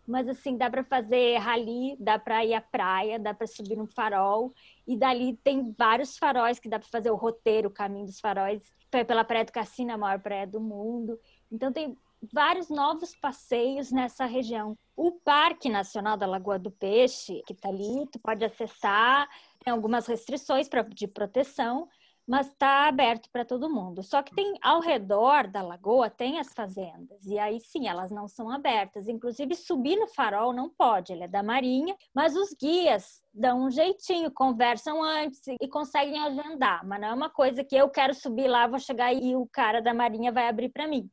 Mas 0.07 0.27
assim, 0.27 0.57
dá 0.57 0.71
para 0.71 0.83
fazer 0.83 1.37
rally, 1.37 1.97
dá 2.01 2.19
para 2.19 2.45
ir 2.45 2.55
à 2.55 2.61
praia, 2.61 3.19
dá 3.19 3.35
para 3.35 3.47
subir 3.47 3.77
num 3.77 3.87
farol. 3.87 4.55
E 4.87 4.97
dali 4.97 5.37
tem 5.45 5.75
vários 5.77 6.17
faróis 6.17 6.59
que 6.59 6.69
dá 6.69 6.79
para 6.79 6.89
fazer 6.89 7.11
o 7.11 7.17
roteiro, 7.17 7.69
o 7.69 7.73
caminho 7.73 8.07
dos 8.07 8.19
faróis. 8.19 8.63
Pela 8.91 9.23
Praia 9.23 9.45
do 9.45 9.53
Cassino, 9.53 9.93
a 9.93 9.99
maior 9.99 10.19
praia 10.19 10.47
do 10.47 10.61
mundo. 10.61 11.21
Então 11.53 11.71
tem 11.71 11.95
vários 12.33 12.71
novos 12.71 13.15
passeios 13.15 13.93
nessa 13.93 14.25
região. 14.25 14.77
O 14.97 15.13
Parque 15.13 15.69
Nacional 15.69 16.17
da 16.17 16.27
Lagoa 16.27 16.59
do 16.59 16.71
Peixe, 16.71 17.43
que 17.47 17.53
está 17.53 17.69
ali, 17.69 18.07
tu 18.11 18.19
pode 18.19 18.45
acessar, 18.45 19.29
algumas 19.68 20.07
restrições 20.07 20.68
pra, 20.68 20.83
de 20.83 21.07
proteção, 21.07 21.88
mas 22.28 22.46
está 22.46 22.87
aberto 22.87 23.31
para 23.33 23.42
todo 23.42 23.70
mundo. 23.70 24.02
Só 24.02 24.22
que 24.22 24.35
tem 24.35 24.59
ao 24.61 24.81
redor 24.81 25.48
da 25.48 25.62
lagoa 25.62 26.11
tem 26.11 26.38
as 26.38 26.52
fazendas 26.52 27.24
e 27.24 27.38
aí 27.38 27.59
sim 27.59 27.88
elas 27.88 28.11
não 28.11 28.28
são 28.28 28.50
abertas. 28.50 29.09
Inclusive 29.09 29.54
subir 29.54 29.96
no 29.96 30.07
farol 30.07 30.52
não 30.52 30.68
pode, 30.68 31.11
ele 31.11 31.24
é 31.24 31.28
da 31.28 31.42
Marinha, 31.42 31.96
mas 32.14 32.37
os 32.37 32.52
guias 32.52 33.22
dão 33.33 33.62
um 33.62 33.70
jeitinho, 33.70 34.31
conversam 34.31 35.02
antes 35.02 35.40
e 35.59 35.66
conseguem 35.68 36.18
agendar. 36.20 36.87
Mas 36.87 37.00
não 37.00 37.09
é 37.09 37.14
uma 37.14 37.31
coisa 37.31 37.64
que 37.64 37.74
eu 37.74 37.88
quero 37.88 38.12
subir 38.12 38.46
lá, 38.46 38.66
vou 38.66 38.78
chegar 38.78 39.11
e 39.12 39.35
o 39.35 39.48
cara 39.50 39.81
da 39.81 39.94
Marinha 39.94 40.31
vai 40.31 40.48
abrir 40.48 40.68
para 40.68 40.87
mim. 40.87 41.11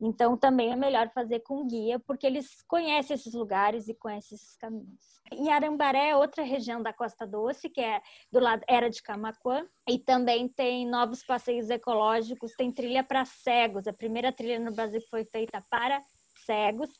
Então 0.00 0.36
também 0.36 0.72
é 0.72 0.76
melhor 0.76 1.10
fazer 1.10 1.40
com 1.40 1.66
guia, 1.66 1.98
porque 1.98 2.26
eles 2.26 2.62
conhecem 2.68 3.14
esses 3.14 3.34
lugares 3.34 3.88
e 3.88 3.94
conhecem 3.94 4.36
esses 4.36 4.56
caminhos. 4.56 5.18
E 5.32 5.50
Arambaré 5.50 6.10
é 6.10 6.16
outra 6.16 6.44
região 6.44 6.82
da 6.82 6.92
Costa 6.92 7.26
Doce, 7.26 7.68
que 7.68 7.80
é 7.80 8.00
do 8.30 8.38
lado 8.38 8.62
era 8.68 8.88
de 8.88 9.02
Camaquã, 9.02 9.66
e 9.88 9.98
também 9.98 10.48
tem 10.48 10.86
novos 10.86 11.22
passeios 11.24 11.68
ecológicos, 11.68 12.52
tem 12.56 12.70
trilha 12.70 13.02
para 13.02 13.24
cegos. 13.24 13.86
A 13.86 13.92
primeira 13.92 14.32
trilha 14.32 14.60
no 14.60 14.72
Brasil 14.72 15.00
foi 15.10 15.24
feita 15.24 15.62
para 15.68 16.02
cegos, 16.46 16.90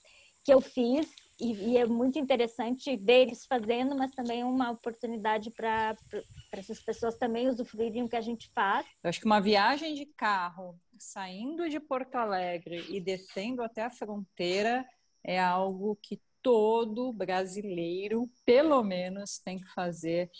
que 0.44 0.52
eu 0.52 0.60
fiz 0.60 1.08
e, 1.40 1.52
e, 1.52 1.76
é 1.76 1.86
muito 1.86 2.18
interessante 2.18 2.96
ver 2.96 3.22
eles 3.22 3.46
fazendo, 3.46 3.96
mas 3.96 4.10
também 4.10 4.42
uma 4.42 4.70
oportunidade 4.72 5.50
para 5.50 5.94
essas 6.50 6.80
pessoas 6.80 7.16
também 7.16 7.48
usufruírem 7.48 8.02
o 8.02 8.08
que 8.08 8.16
a 8.16 8.20
gente 8.20 8.50
faz. 8.52 8.84
Eu 9.04 9.08
acho 9.08 9.20
que 9.20 9.26
uma 9.26 9.40
viagem 9.40 9.94
de 9.94 10.04
carro 10.04 10.76
saindo 10.98 11.68
de 11.68 11.80
Porto 11.80 12.16
Alegre 12.16 12.84
e 12.88 13.00
descendo 13.00 13.62
até 13.62 13.82
a 13.82 13.90
fronteira 13.90 14.84
é 15.24 15.38
algo 15.38 15.96
que 16.02 16.20
todo 16.42 17.12
brasileiro, 17.12 18.30
pelo 18.44 18.82
menos, 18.82 19.38
tem 19.38 19.58
que 19.58 19.68
fazer 19.72 20.30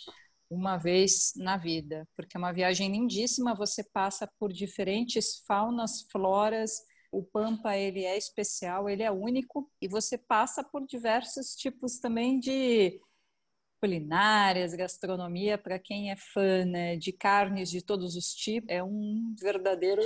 uma 0.49 0.77
vez 0.77 1.33
na 1.35 1.57
vida, 1.57 2.07
porque 2.15 2.35
é 2.35 2.39
uma 2.39 2.51
viagem 2.51 2.91
lindíssima, 2.91 3.53
você 3.53 3.83
passa 3.83 4.27
por 4.39 4.51
diferentes 4.51 5.43
faunas, 5.45 6.07
floras, 6.11 6.71
o 7.11 7.23
Pampa 7.23 7.75
ele 7.75 8.03
é 8.03 8.17
especial, 8.17 8.89
ele 8.89 9.03
é 9.03 9.11
único 9.11 9.69
e 9.81 9.87
você 9.87 10.17
passa 10.17 10.63
por 10.63 10.85
diversos 10.85 11.55
tipos 11.55 11.99
também 11.99 12.39
de 12.39 12.99
culinárias, 13.79 14.73
gastronomia 14.73 15.57
para 15.57 15.79
quem 15.79 16.11
é 16.11 16.15
fã 16.15 16.65
né, 16.65 16.95
de 16.97 17.11
carnes 17.13 17.69
de 17.69 17.81
todos 17.81 18.15
os 18.15 18.33
tipos. 18.33 18.69
É 18.69 18.83
um 18.83 19.33
verdadeiro 19.39 20.01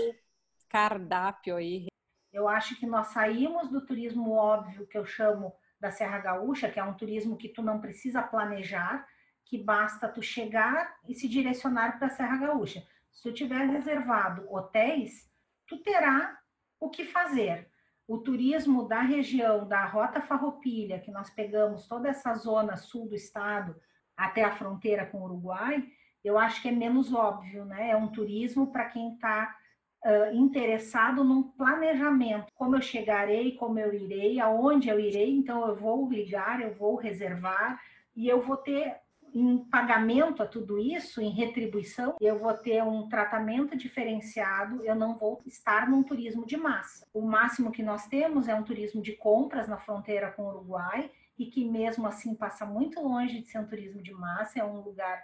cardápio 0.74 1.56
aí. 1.56 1.86
Eu 2.32 2.48
acho 2.48 2.76
que 2.80 2.88
nós 2.88 3.08
saímos 3.08 3.70
do 3.70 3.86
turismo 3.86 4.32
óbvio 4.32 4.88
que 4.88 4.98
eu 4.98 5.06
chamo 5.06 5.54
da 5.80 5.92
Serra 5.92 6.18
Gaúcha, 6.18 6.68
que 6.68 6.80
é 6.80 6.84
um 6.84 6.96
turismo 6.96 7.38
que 7.38 7.48
tu 7.48 7.62
não 7.62 7.80
precisa 7.80 8.24
planejar, 8.24 9.08
que 9.46 9.56
basta 9.56 10.10
tu 10.10 10.24
chegar 10.24 10.96
e 11.08 11.14
se 11.14 11.30
direcionar 11.30 12.00
para 12.00 12.08
a 12.08 12.10
Serra 12.10 12.38
Gaúcha. 12.38 12.84
Se 13.12 13.22
tu 13.22 13.32
tiver 13.32 13.68
reservado 13.68 14.52
hotéis, 14.52 15.32
tu 15.68 15.78
terá 15.84 16.40
o 16.80 16.90
que 16.90 17.06
fazer. 17.06 17.70
O 18.08 18.18
turismo 18.18 18.88
da 18.88 19.02
região 19.02 19.68
da 19.68 19.86
Rota 19.86 20.22
Farroupilha, 20.22 21.00
que 21.00 21.12
nós 21.12 21.30
pegamos 21.30 21.88
toda 21.88 22.10
essa 22.10 22.34
zona 22.34 22.78
sul 22.78 23.08
do 23.08 23.16
estado 23.16 23.80
até 24.18 24.44
a 24.44 24.52
fronteira 24.52 25.06
com 25.06 25.20
o 25.20 25.26
Uruguai, 25.26 25.88
eu 26.24 26.40
acho 26.40 26.64
que 26.64 26.70
é 26.70 26.72
menos 26.72 27.14
óbvio, 27.14 27.64
né? 27.64 27.92
É 27.92 27.96
um 27.96 28.08
turismo 28.08 28.72
para 28.72 28.86
quem 28.86 29.14
está 29.14 29.56
uh, 30.04 30.36
interessado 30.36 31.24
num 31.24 31.44
planejamento. 31.44 32.52
Como 32.56 32.76
eu 32.76 32.82
chegarei, 32.82 33.56
como 33.56 33.80
eu 33.80 33.94
irei, 33.94 34.40
aonde 34.40 34.90
eu 34.90 35.00
irei, 35.00 35.36
então 35.36 35.68
eu 35.68 35.76
vou 35.76 36.10
ligar, 36.10 36.62
eu 36.62 36.74
vou 36.74 36.96
reservar 36.96 37.80
e 38.16 38.28
eu 38.28 38.42
vou 38.42 38.58
ter 38.58 38.98
em 39.34 39.58
pagamento 39.58 40.44
a 40.44 40.46
tudo 40.46 40.78
isso, 40.78 41.20
em 41.20 41.32
retribuição, 41.32 42.16
eu 42.22 42.38
vou 42.38 42.54
ter 42.54 42.84
um 42.84 43.10
tratamento 43.10 43.76
diferenciado, 43.76 44.84
eu 44.86 44.94
não 44.94 45.18
vou 45.18 45.42
estar 45.44 45.90
num 45.90 46.04
turismo 46.04 46.46
de 46.46 46.56
massa. 46.56 47.08
O 47.12 47.22
máximo 47.22 47.72
que 47.72 47.82
nós 47.82 48.06
temos 48.06 48.48
é 48.48 48.54
um 48.54 48.64
turismo 48.64 49.02
de 49.02 49.14
compras 49.14 49.68
na 49.68 49.80
fronteira 49.80 50.32
com 50.32 50.44
o 50.44 50.50
Uruguai, 50.50 51.10
e 51.36 51.48
que 51.48 51.68
mesmo 51.68 52.06
assim 52.06 52.36
passa 52.36 52.64
muito 52.64 53.02
longe 53.02 53.42
de 53.42 53.48
ser 53.48 53.58
um 53.58 53.66
turismo 53.66 54.04
de 54.04 54.14
massa, 54.14 54.60
é 54.60 54.64
um 54.64 54.82
lugar 54.82 55.20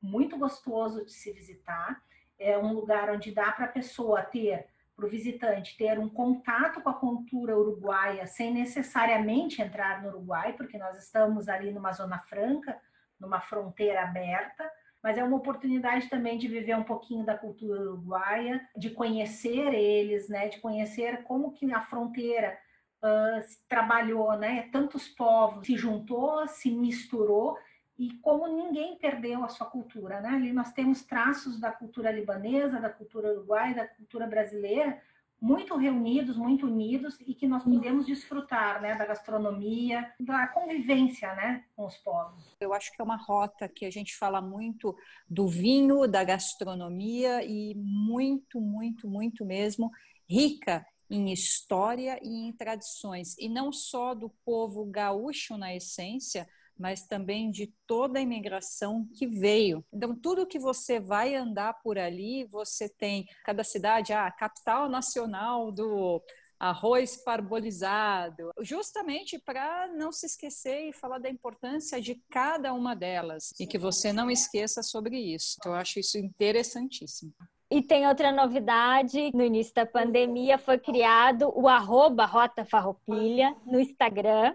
muito 0.00 0.36
gostoso 0.36 1.04
de 1.04 1.12
se 1.12 1.32
visitar, 1.32 2.02
é 2.42 2.58
um 2.58 2.72
lugar 2.72 3.10
onde 3.10 3.32
dá 3.32 3.52
para 3.52 3.66
a 3.66 3.72
pessoa 3.72 4.22
ter, 4.22 4.66
para 4.94 5.06
o 5.06 5.08
visitante, 5.08 5.76
ter 5.76 5.98
um 5.98 6.08
contato 6.08 6.80
com 6.80 6.90
a 6.90 6.94
cultura 6.94 7.56
uruguaia 7.56 8.26
sem 8.26 8.52
necessariamente 8.52 9.62
entrar 9.62 10.02
no 10.02 10.08
Uruguai, 10.08 10.52
porque 10.52 10.76
nós 10.76 10.96
estamos 10.98 11.48
ali 11.48 11.70
numa 11.70 11.92
zona 11.92 12.18
franca, 12.18 12.78
numa 13.18 13.40
fronteira 13.40 14.02
aberta, 14.02 14.70
mas 15.02 15.18
é 15.18 15.24
uma 15.24 15.36
oportunidade 15.36 16.08
também 16.08 16.38
de 16.38 16.46
viver 16.46 16.76
um 16.76 16.84
pouquinho 16.84 17.24
da 17.24 17.36
cultura 17.36 17.80
uruguaia, 17.80 18.60
de 18.76 18.90
conhecer 18.90 19.74
eles, 19.74 20.28
né, 20.28 20.48
de 20.48 20.60
conhecer 20.60 21.24
como 21.24 21.52
que 21.52 21.72
a 21.72 21.80
fronteira 21.80 22.56
uh, 23.02 23.40
trabalhou, 23.68 24.36
né, 24.36 24.68
tantos 24.70 25.08
povos 25.08 25.66
se 25.66 25.76
juntou, 25.76 26.46
se 26.46 26.70
misturou 26.70 27.56
e 28.02 28.10
como 28.18 28.48
ninguém 28.48 28.96
perdeu 28.96 29.44
a 29.44 29.48
sua 29.48 29.68
cultura, 29.68 30.20
né? 30.20 30.30
Ali 30.30 30.52
nós 30.52 30.72
temos 30.72 31.04
traços 31.04 31.60
da 31.60 31.70
cultura 31.70 32.10
libanesa, 32.10 32.80
da 32.80 32.90
cultura 32.90 33.32
uruguaia, 33.32 33.76
da 33.76 33.86
cultura 33.86 34.26
brasileira, 34.26 35.00
muito 35.40 35.76
reunidos, 35.76 36.36
muito 36.36 36.66
unidos 36.66 37.16
e 37.20 37.32
que 37.32 37.46
nós 37.46 37.62
podemos 37.62 38.04
desfrutar, 38.04 38.82
né, 38.82 38.96
da 38.96 39.06
gastronomia, 39.06 40.12
da 40.18 40.48
convivência, 40.48 41.32
né, 41.36 41.64
com 41.76 41.86
os 41.86 41.96
povos. 41.98 42.56
Eu 42.60 42.74
acho 42.74 42.92
que 42.92 43.00
é 43.00 43.04
uma 43.04 43.16
rota 43.16 43.68
que 43.68 43.84
a 43.84 43.90
gente 43.90 44.16
fala 44.16 44.40
muito 44.40 44.96
do 45.28 45.46
vinho, 45.46 46.08
da 46.08 46.24
gastronomia 46.24 47.44
e 47.44 47.72
muito, 47.76 48.60
muito, 48.60 49.06
muito 49.06 49.44
mesmo 49.44 49.92
rica 50.28 50.84
em 51.08 51.32
história 51.32 52.18
e 52.20 52.48
em 52.48 52.52
tradições, 52.52 53.36
e 53.38 53.48
não 53.48 53.70
só 53.72 54.12
do 54.12 54.28
povo 54.44 54.84
gaúcho 54.86 55.56
na 55.56 55.72
essência, 55.72 56.48
mas 56.82 57.06
também 57.06 57.48
de 57.48 57.72
toda 57.86 58.18
a 58.18 58.22
imigração 58.22 59.06
que 59.14 59.24
veio. 59.24 59.84
Então, 59.92 60.16
tudo 60.16 60.46
que 60.46 60.58
você 60.58 60.98
vai 60.98 61.36
andar 61.36 61.74
por 61.74 61.96
ali, 61.96 62.44
você 62.46 62.88
tem 62.88 63.24
cada 63.44 63.62
cidade, 63.62 64.12
a 64.12 64.26
ah, 64.26 64.32
capital 64.32 64.88
nacional 64.88 65.70
do 65.70 66.20
arroz 66.58 67.16
parbolizado, 67.16 68.50
justamente 68.60 69.38
para 69.38 69.88
não 69.94 70.10
se 70.10 70.26
esquecer 70.26 70.88
e 70.88 70.92
falar 70.92 71.18
da 71.18 71.30
importância 71.30 72.00
de 72.00 72.20
cada 72.28 72.72
uma 72.74 72.94
delas 72.94 73.50
e 73.60 73.66
que 73.66 73.78
você 73.78 74.12
não 74.12 74.28
esqueça 74.28 74.82
sobre 74.82 75.18
isso. 75.18 75.56
Então, 75.58 75.72
eu 75.72 75.78
acho 75.78 76.00
isso 76.00 76.18
interessantíssimo. 76.18 77.32
E 77.70 77.80
tem 77.80 78.06
outra 78.06 78.30
novidade, 78.30 79.30
no 79.32 79.42
início 79.44 79.72
da 79.72 79.86
pandemia 79.86 80.58
foi 80.58 80.78
criado 80.78 81.50
o 81.56 81.68
arroba 81.68 82.26
Rota 82.26 82.64
Farroupilha 82.64 83.56
no 83.64 83.80
Instagram. 83.80 84.54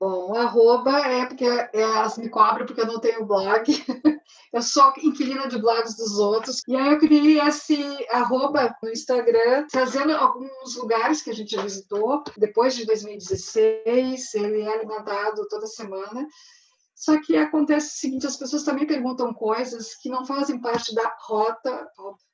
Bom, 0.00 0.32
arroba 0.36 1.00
é 1.00 1.26
porque 1.26 1.44
é, 1.44 1.70
elas 1.72 2.16
me 2.18 2.28
cobram 2.28 2.64
porque 2.64 2.80
eu 2.80 2.86
não 2.86 3.00
tenho 3.00 3.26
blog. 3.26 3.64
Eu 4.50 4.62
sou 4.62 4.92
inquilina 5.02 5.46
de 5.46 5.58
blogs 5.58 5.94
dos 5.94 6.18
outros. 6.18 6.62
E 6.66 6.74
aí 6.74 6.94
eu 6.94 6.98
criei 6.98 7.38
esse 7.38 7.76
arroba 8.10 8.74
no 8.82 8.90
Instagram, 8.90 9.66
trazendo 9.70 10.12
alguns 10.12 10.74
lugares 10.74 11.20
que 11.20 11.28
a 11.28 11.34
gente 11.34 11.54
visitou. 11.60 12.24
Depois 12.34 12.74
de 12.74 12.86
2016, 12.86 14.34
ele 14.34 14.62
é 14.62 14.72
alimentado 14.72 15.46
toda 15.48 15.66
semana. 15.66 16.26
Só 16.94 17.20
que 17.20 17.36
acontece 17.36 17.88
o 17.88 18.00
seguinte, 18.00 18.26
as 18.26 18.36
pessoas 18.36 18.64
também 18.64 18.86
perguntam 18.86 19.34
coisas 19.34 19.94
que 20.00 20.08
não 20.08 20.24
fazem 20.24 20.60
parte 20.60 20.94
da 20.94 21.14
rota. 21.26 21.86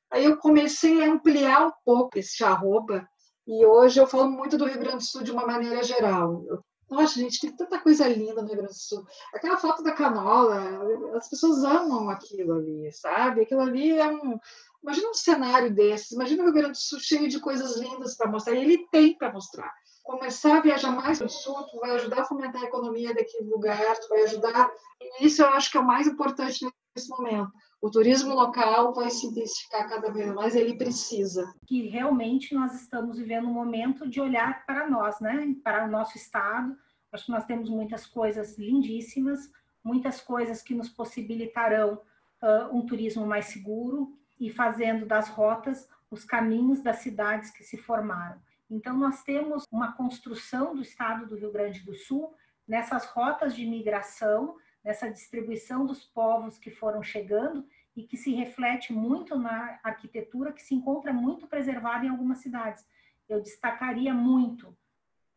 Aí 0.09 0.23
eu 0.23 0.37
comecei 0.37 1.03
a 1.03 1.11
ampliar 1.11 1.67
um 1.67 1.71
pouco 1.83 2.17
esse 2.17 2.43
arroba 2.45 3.05
e 3.45 3.65
hoje 3.65 3.99
eu 3.99 4.07
falo 4.07 4.31
muito 4.31 4.57
do 4.57 4.65
Rio 4.65 4.79
Grande 4.79 4.97
do 4.97 5.03
Sul 5.03 5.21
de 5.21 5.31
uma 5.31 5.45
maneira 5.45 5.83
geral. 5.83 6.43
Nossa, 6.89 7.19
gente, 7.19 7.41
tem 7.41 7.51
tanta 7.51 7.79
coisa 7.79 8.07
linda 8.07 8.41
no 8.41 8.47
Rio 8.47 8.57
Grande 8.57 8.73
do 8.73 8.79
Sul. 8.79 9.05
Aquela 9.33 9.57
foto 9.57 9.81
da 9.81 9.91
canola, 9.91 10.81
as 11.15 11.27
pessoas 11.27 11.63
amam 11.63 12.09
aquilo 12.09 12.53
ali, 12.53 12.91
sabe? 12.91 13.41
Aquilo 13.41 13.61
ali 13.61 13.97
é 13.97 14.07
um. 14.07 14.39
Imagina 14.83 15.09
um 15.09 15.13
cenário 15.15 15.73
desses, 15.73 16.11
imagina 16.11 16.43
o 16.43 16.45
Rio 16.45 16.53
Grande 16.53 16.71
do 16.73 16.77
Sul 16.77 16.99
cheio 16.99 17.27
de 17.27 17.39
coisas 17.39 17.77
lindas 17.77 18.15
para 18.15 18.29
mostrar, 18.29 18.53
e 18.53 18.63
ele 18.63 18.87
tem 18.91 19.17
para 19.17 19.33
mostrar. 19.33 19.73
Começar 20.03 20.57
a 20.57 20.61
viajar 20.61 20.91
mais 20.91 21.17
para 21.17 21.25
o 21.25 21.29
sul, 21.29 21.63
tu 21.63 21.79
vai 21.79 21.89
ajudar 21.95 22.21
a 22.21 22.25
fomentar 22.25 22.61
a 22.61 22.65
economia 22.65 23.11
daquele 23.11 23.49
lugar, 23.49 23.97
tu 23.97 24.07
vai 24.07 24.21
ajudar. 24.21 24.71
E 25.01 25.25
isso 25.25 25.41
eu 25.41 25.47
acho 25.47 25.71
que 25.71 25.77
é 25.77 25.81
o 25.81 25.87
mais 25.87 26.05
importante 26.05 26.63
nesse 26.95 27.09
momento. 27.09 27.51
O 27.81 27.89
turismo 27.91 28.33
local 28.33 28.93
vai 28.93 29.09
se 29.09 29.27
intensificar 29.27 29.87
cada 29.89 30.11
vez 30.11 30.33
mais, 30.33 30.55
ele 30.55 30.77
precisa. 30.77 31.53
Que 31.67 31.87
realmente 31.87 32.55
nós 32.55 32.73
estamos 32.73 33.17
vivendo 33.17 33.47
um 33.47 33.53
momento 33.53 34.07
de 34.07 34.21
olhar 34.21 34.65
para 34.65 34.89
nós, 34.89 35.19
né? 35.19 35.55
Para 35.63 35.85
o 35.85 35.91
nosso 35.91 36.17
estado, 36.17 36.75
Acho 37.15 37.27
que 37.27 37.31
nós 37.31 37.45
temos 37.45 37.69
muitas 37.69 38.05
coisas 38.05 38.57
lindíssimas, 38.57 39.49
muitas 39.81 40.19
coisas 40.19 40.61
que 40.61 40.75
nos 40.75 40.89
possibilitarão 40.89 42.01
uh, 42.41 42.77
um 42.77 42.85
turismo 42.85 43.25
mais 43.25 43.45
seguro 43.45 44.19
e 44.37 44.49
fazendo 44.49 45.05
das 45.05 45.29
rotas 45.29 45.87
os 46.11 46.25
caminhos 46.25 46.81
das 46.81 46.97
cidades 46.97 47.51
que 47.51 47.63
se 47.63 47.77
formaram. 47.77 48.37
Então, 48.69 48.97
nós 48.97 49.23
temos 49.23 49.63
uma 49.71 49.93
construção 49.93 50.75
do 50.75 50.81
estado 50.81 51.25
do 51.25 51.37
Rio 51.37 51.53
Grande 51.53 51.85
do 51.85 51.95
Sul 51.95 52.33
nessas 52.67 53.05
rotas 53.05 53.55
de 53.55 53.65
migração, 53.65 54.57
nessa 54.85 55.09
distribuição 55.09 55.83
dos 55.83 56.05
povos 56.05 56.59
que 56.59 56.69
foram 56.69 57.01
chegando 57.01 57.67
e 57.95 58.03
que 58.03 58.15
se 58.15 58.35
reflete 58.35 58.93
muito 58.93 59.35
na 59.35 59.79
arquitetura 59.83 60.53
que 60.53 60.61
se 60.61 60.75
encontra 60.75 61.11
muito 61.11 61.47
preservada 61.47 62.05
em 62.05 62.09
algumas 62.09 62.37
cidades. 62.37 62.85
Eu 63.27 63.41
destacaria 63.41 64.13
muito 64.13 64.77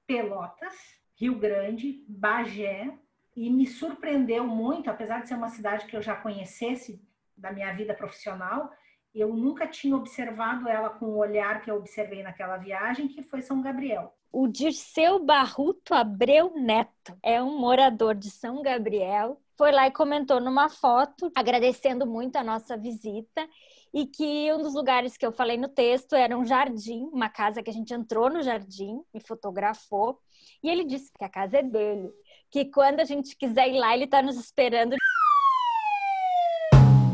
Pelotas, 0.07 0.75
Rio 1.17 1.39
Grande, 1.39 2.05
Bagé, 2.07 2.93
e 3.35 3.49
me 3.49 3.67
surpreendeu 3.67 4.47
muito, 4.47 4.91
apesar 4.91 5.23
de 5.23 5.29
ser 5.29 5.35
uma 5.35 5.49
cidade 5.49 5.87
que 5.87 5.97
eu 5.97 6.03
já 6.03 6.15
conhecesse 6.15 7.01
da 7.37 7.53
minha 7.53 7.73
vida 7.73 7.95
profissional, 7.95 8.73
eu 9.15 9.35
nunca 9.35 9.67
tinha 9.67 9.97
observado 9.97 10.69
ela 10.69 10.91
com 10.91 11.07
o 11.07 11.17
olhar 11.17 11.63
que 11.63 11.71
eu 11.71 11.77
observei 11.77 12.23
naquela 12.23 12.57
viagem, 12.57 13.09
que 13.09 13.23
foi 13.23 13.41
São 13.41 13.63
Gabriel. 13.63 14.18
O 14.31 14.47
Dirceu 14.47 15.25
Barruto 15.25 15.95
Abreu 15.95 16.53
Neto 16.55 17.17
é 17.23 17.43
um 17.43 17.59
morador 17.59 18.15
de 18.15 18.31
São 18.31 18.61
Gabriel. 18.61 19.41
Foi 19.57 19.73
lá 19.73 19.87
e 19.87 19.91
comentou 19.91 20.39
numa 20.39 20.69
foto, 20.69 21.33
agradecendo 21.35 22.07
muito 22.07 22.37
a 22.37 22.45
nossa 22.45 22.77
visita 22.77 23.49
e 23.93 24.07
que 24.07 24.53
um 24.53 24.59
dos 24.59 24.75
lugares 24.75 25.17
que 25.17 25.25
eu 25.25 25.33
falei 25.33 25.57
no 25.57 25.67
texto 25.67 26.15
era 26.15 26.37
um 26.37 26.45
jardim, 26.45 27.09
uma 27.11 27.31
casa 27.31 27.63
que 27.63 27.71
a 27.71 27.73
gente 27.73 27.95
entrou 27.95 28.29
no 28.29 28.43
jardim 28.43 29.03
e 29.15 29.19
fotografou. 29.19 30.21
E 30.63 30.69
ele 30.69 30.85
disse 30.85 31.11
que 31.11 31.25
a 31.25 31.29
casa 31.29 31.59
é 31.59 31.63
dele, 31.63 32.13
que 32.51 32.67
quando 32.67 33.01
a 33.01 33.05
gente 33.05 33.35
quiser 33.35 33.69
ir 33.69 33.79
lá, 33.79 33.95
ele 33.95 34.05
está 34.05 34.21
nos 34.21 34.37
esperando. 34.37 34.95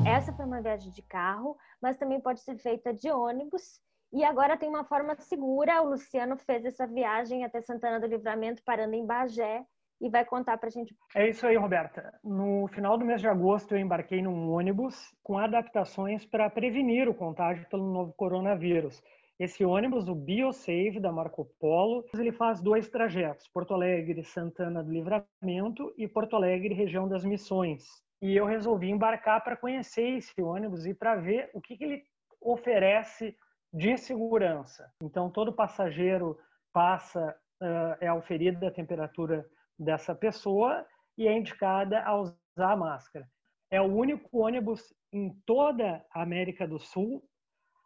Essa 0.05 0.33
foi 0.33 0.45
uma 0.45 0.61
viagem 0.61 0.91
de 0.91 1.01
carro, 1.01 1.57
mas 1.81 1.97
também 1.97 2.21
pode 2.21 2.41
ser 2.41 2.59
feita 2.59 2.93
de 2.93 3.09
ônibus. 3.09 3.81
E 4.15 4.23
agora 4.23 4.57
tem 4.57 4.69
uma 4.69 4.85
forma 4.85 5.17
segura. 5.17 5.83
O 5.83 5.91
Luciano 5.91 6.37
fez 6.37 6.65
essa 6.65 6.87
viagem 6.87 7.45
até 7.45 7.61
Santana 7.61 7.99
do 7.99 8.07
Livramento, 8.07 8.63
parando 8.65 8.95
em 8.95 9.05
Bagé, 9.05 9.65
e 10.01 10.09
vai 10.09 10.25
contar 10.25 10.57
para 10.57 10.69
a 10.69 10.71
gente. 10.71 10.95
É 11.17 11.29
isso 11.29 11.45
aí, 11.45 11.57
Roberta. 11.57 12.17
No 12.23 12.69
final 12.69 12.97
do 12.97 13.05
mês 13.05 13.21
de 13.21 13.27
agosto, 13.27 13.75
eu 13.75 13.79
embarquei 13.79 14.23
num 14.23 14.53
ônibus 14.53 15.13
com 15.21 15.37
adaptações 15.37 16.25
para 16.25 16.49
prevenir 16.49 17.09
o 17.09 17.15
contágio 17.15 17.69
pelo 17.69 17.93
novo 17.93 18.13
coronavírus. 18.13 19.03
Esse 19.37 19.65
ônibus, 19.65 20.07
o 20.07 20.15
BioSave 20.15 21.01
da 21.01 21.11
Marco 21.11 21.45
Polo, 21.59 22.05
ele 22.15 22.31
faz 22.31 22.61
dois 22.61 22.89
trajetos: 22.89 23.49
Porto 23.49 23.75
Alegre, 23.75 24.23
Santana 24.23 24.85
do 24.85 24.93
Livramento 24.93 25.93
e 25.99 26.07
Porto 26.07 26.37
Alegre, 26.37 26.73
região 26.73 27.09
das 27.09 27.25
Missões. 27.25 27.83
E 28.23 28.37
eu 28.37 28.47
resolvi 28.47 28.91
embarcar 28.91 29.43
para 29.43 29.57
conhecer 29.57 30.19
esse 30.19 30.41
ônibus 30.41 30.87
e 30.87 30.95
para 30.95 31.17
ver 31.17 31.51
o 31.53 31.61
que, 31.61 31.77
que 31.77 31.83
ele 31.83 32.03
oferece 32.41 33.37
de 33.75 33.99
segurança. 33.99 34.89
Então, 35.03 35.29
todo 35.29 35.53
passageiro 35.53 36.39
passa, 36.73 37.37
uh, 37.61 37.97
é 38.01 38.07
auferida 38.07 38.69
a 38.69 38.71
temperatura 38.71 39.45
dessa 39.77 40.15
pessoa 40.15 40.87
e 41.19 41.27
é 41.27 41.37
indicada 41.37 42.01
a 42.05 42.17
usar 42.17 42.37
a 42.57 42.77
máscara. 42.77 43.29
É 43.69 43.81
o 43.81 43.93
único 43.93 44.39
ônibus 44.39 44.95
em 45.13 45.31
toda 45.45 46.07
a 46.15 46.23
América 46.23 46.69
do 46.69 46.79
Sul 46.79 47.29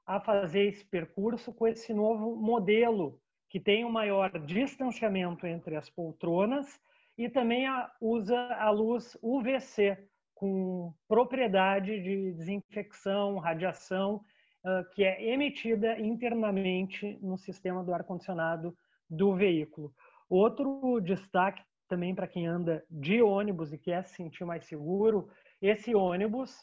a 0.06 0.20
fazer 0.20 0.68
esse 0.68 0.84
percurso 0.84 1.54
com 1.54 1.66
esse 1.66 1.94
novo 1.94 2.36
modelo 2.36 3.18
que 3.48 3.58
tem 3.58 3.82
um 3.82 3.90
maior 3.90 4.38
distanciamento 4.40 5.46
entre 5.46 5.74
as 5.74 5.88
poltronas 5.88 6.78
e 7.16 7.30
também 7.30 7.66
usa 7.98 8.38
a 8.56 8.68
luz 8.70 9.16
UVC 9.22 9.96
com 10.34 10.92
propriedade 11.08 12.02
de 12.02 12.32
desinfecção, 12.32 13.38
radiação, 13.38 14.22
uh, 14.68 14.84
que 14.92 15.02
é 15.02 15.32
emitida 15.32 15.98
internamente 15.98 17.18
no 17.22 17.38
sistema 17.38 17.82
do 17.82 17.94
ar-condicionado 17.94 18.76
do 19.08 19.34
veículo. 19.34 19.92
Outro 20.28 21.00
destaque 21.00 21.62
também 21.88 22.14
para 22.14 22.28
quem 22.28 22.46
anda 22.46 22.84
de 22.90 23.22
ônibus 23.22 23.72
e 23.72 23.78
quer 23.78 24.04
se 24.04 24.14
sentir 24.14 24.44
mais 24.44 24.66
seguro, 24.66 25.30
esse 25.60 25.94
ônibus 25.94 26.54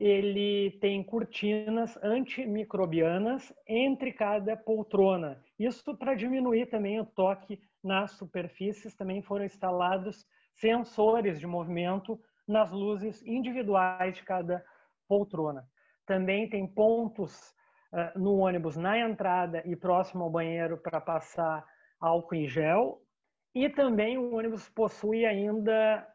ele 0.00 0.78
tem 0.80 1.02
cortinas 1.02 1.96
antimicrobianas 2.02 3.52
entre 3.66 4.12
cada 4.12 4.56
poltrona. 4.56 5.40
Isso 5.58 5.96
para 5.96 6.14
diminuir 6.14 6.66
também 6.66 7.00
o 7.00 7.06
toque 7.06 7.60
nas 7.82 8.12
superfícies, 8.12 8.94
também 8.94 9.22
foram 9.22 9.44
instalados 9.44 10.24
sensores 10.54 11.40
de 11.40 11.46
movimento 11.46 12.18
nas 12.46 12.70
luzes 12.70 13.24
individuais 13.26 14.16
de 14.16 14.22
cada 14.24 14.64
poltrona. 15.08 15.66
Também 16.08 16.48
tem 16.48 16.66
pontos 16.66 17.54
uh, 17.92 18.18
no 18.18 18.38
ônibus 18.38 18.76
na 18.78 18.98
entrada 18.98 19.62
e 19.66 19.76
próximo 19.76 20.24
ao 20.24 20.30
banheiro 20.30 20.78
para 20.78 21.00
passar 21.00 21.64
álcool 22.00 22.34
em 22.34 22.48
gel. 22.48 23.02
E 23.54 23.68
também 23.68 24.16
o 24.16 24.34
ônibus 24.34 24.68
possui 24.70 25.26
ainda 25.26 26.06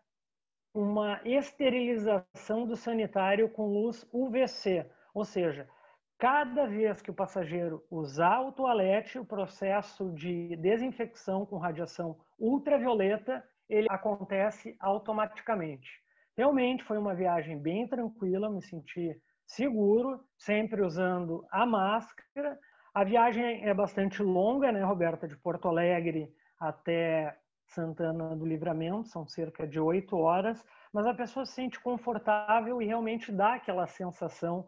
uma 0.74 1.22
esterilização 1.24 2.66
do 2.66 2.76
sanitário 2.76 3.48
com 3.50 3.68
luz 3.68 4.04
UVC, 4.12 4.90
ou 5.14 5.24
seja, 5.24 5.70
cada 6.18 6.66
vez 6.66 7.00
que 7.00 7.12
o 7.12 7.14
passageiro 7.14 7.86
usar 7.92 8.42
o 8.42 8.52
toalete, 8.52 9.20
o 9.20 9.26
processo 9.26 10.12
de 10.14 10.56
desinfecção 10.56 11.46
com 11.46 11.58
radiação 11.58 12.18
ultravioleta 12.40 13.44
ele 13.70 13.88
acontece 13.92 14.76
automaticamente. 14.80 16.02
Realmente 16.36 16.84
foi 16.84 16.98
uma 16.98 17.14
viagem 17.14 17.60
bem 17.60 17.88
tranquila, 17.88 18.50
me 18.50 18.62
senti 18.64 19.16
seguro, 19.46 20.24
sempre 20.38 20.82
usando 20.82 21.46
a 21.52 21.66
máscara. 21.66 22.60
A 22.94 23.04
viagem 23.04 23.66
é 23.66 23.74
bastante 23.74 24.22
longa, 24.22 24.72
né, 24.72 24.84
Roberta, 24.84 25.28
de 25.28 25.38
Porto 25.38 25.68
Alegre 25.68 26.34
até 26.60 27.38
Santana 27.68 28.36
do 28.36 28.46
Livramento, 28.46 29.08
são 29.08 29.28
cerca 29.28 29.68
de 29.68 29.80
oito 29.80 30.16
horas, 30.18 30.64
mas 30.94 31.06
a 31.06 31.14
pessoa 31.14 31.46
se 31.46 31.54
sente 31.54 31.80
confortável 31.80 32.82
e 32.82 32.86
realmente 32.86 33.32
dá 33.32 33.56
aquela 33.56 33.88
sensação 33.88 34.68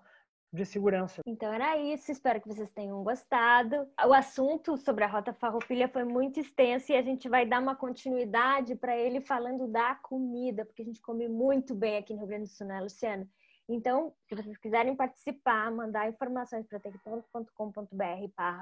de 0.51 0.65
segurança. 0.65 1.21
Então 1.27 1.53
era 1.53 1.77
isso, 1.77 2.11
espero 2.11 2.41
que 2.41 2.47
vocês 2.47 2.71
tenham 2.71 3.03
gostado. 3.03 3.87
O 4.07 4.13
assunto 4.13 4.77
sobre 4.77 5.03
a 5.03 5.07
Rota 5.07 5.33
Farroupilha 5.33 5.87
foi 5.89 6.03
muito 6.03 6.39
extenso 6.39 6.91
e 6.91 6.95
a 6.95 7.01
gente 7.01 7.27
vai 7.27 7.45
dar 7.45 7.61
uma 7.61 7.75
continuidade 7.75 8.75
para 8.75 8.97
ele 8.97 9.19
falando 9.21 9.67
da 9.67 9.95
comida, 9.95 10.65
porque 10.65 10.81
a 10.81 10.85
gente 10.85 11.01
come 11.01 11.27
muito 11.27 11.75
bem 11.75 11.97
aqui 11.97 12.13
no 12.13 12.19
Rio 12.19 12.27
Grande 12.27 12.45
do 12.45 12.49
Sul, 12.49 12.67
né, 12.67 12.79
Luciano? 12.79 13.27
Então, 13.67 14.13
se 14.27 14.35
vocês 14.35 14.57
quiserem 14.57 14.95
participar, 14.95 15.71
mandar 15.71 16.09
informações 16.09 16.67
para 16.67 16.79
tecponto.com.br 16.79 17.85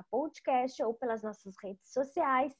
podcast 0.10 0.82
ou 0.84 0.94
pelas 0.94 1.22
nossas 1.22 1.56
redes 1.62 1.92
sociais, 1.92 2.54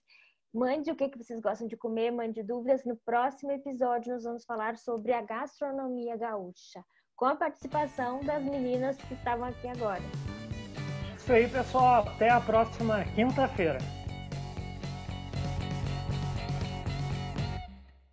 Mande 0.54 0.92
o 0.92 0.96
que, 0.96 1.10
que 1.10 1.18
vocês 1.18 1.40
gostam 1.40 1.68
de 1.68 1.76
comer, 1.76 2.12
mande 2.12 2.44
dúvidas. 2.44 2.86
No 2.86 2.96
próximo 2.98 3.52
episódio, 3.52 4.14
nós 4.14 4.24
vamos 4.24 4.46
falar 4.46 4.78
sobre 4.78 5.12
a 5.12 5.20
gastronomia 5.20 6.16
gaúcha, 6.16 6.86
com 7.16 7.26
a 7.26 7.36
participação 7.36 8.24
das 8.24 8.44
meninas 8.44 8.96
que 8.98 9.16
estavam 9.16 9.46
aqui 9.46 9.68
agora. 9.68 10.04
Isso 11.18 11.34
aí, 11.34 11.50
pessoal. 11.50 12.08
Até 12.08 12.30
a 12.30 12.40
próxima 12.40 13.04
quinta-feira. 13.16 13.80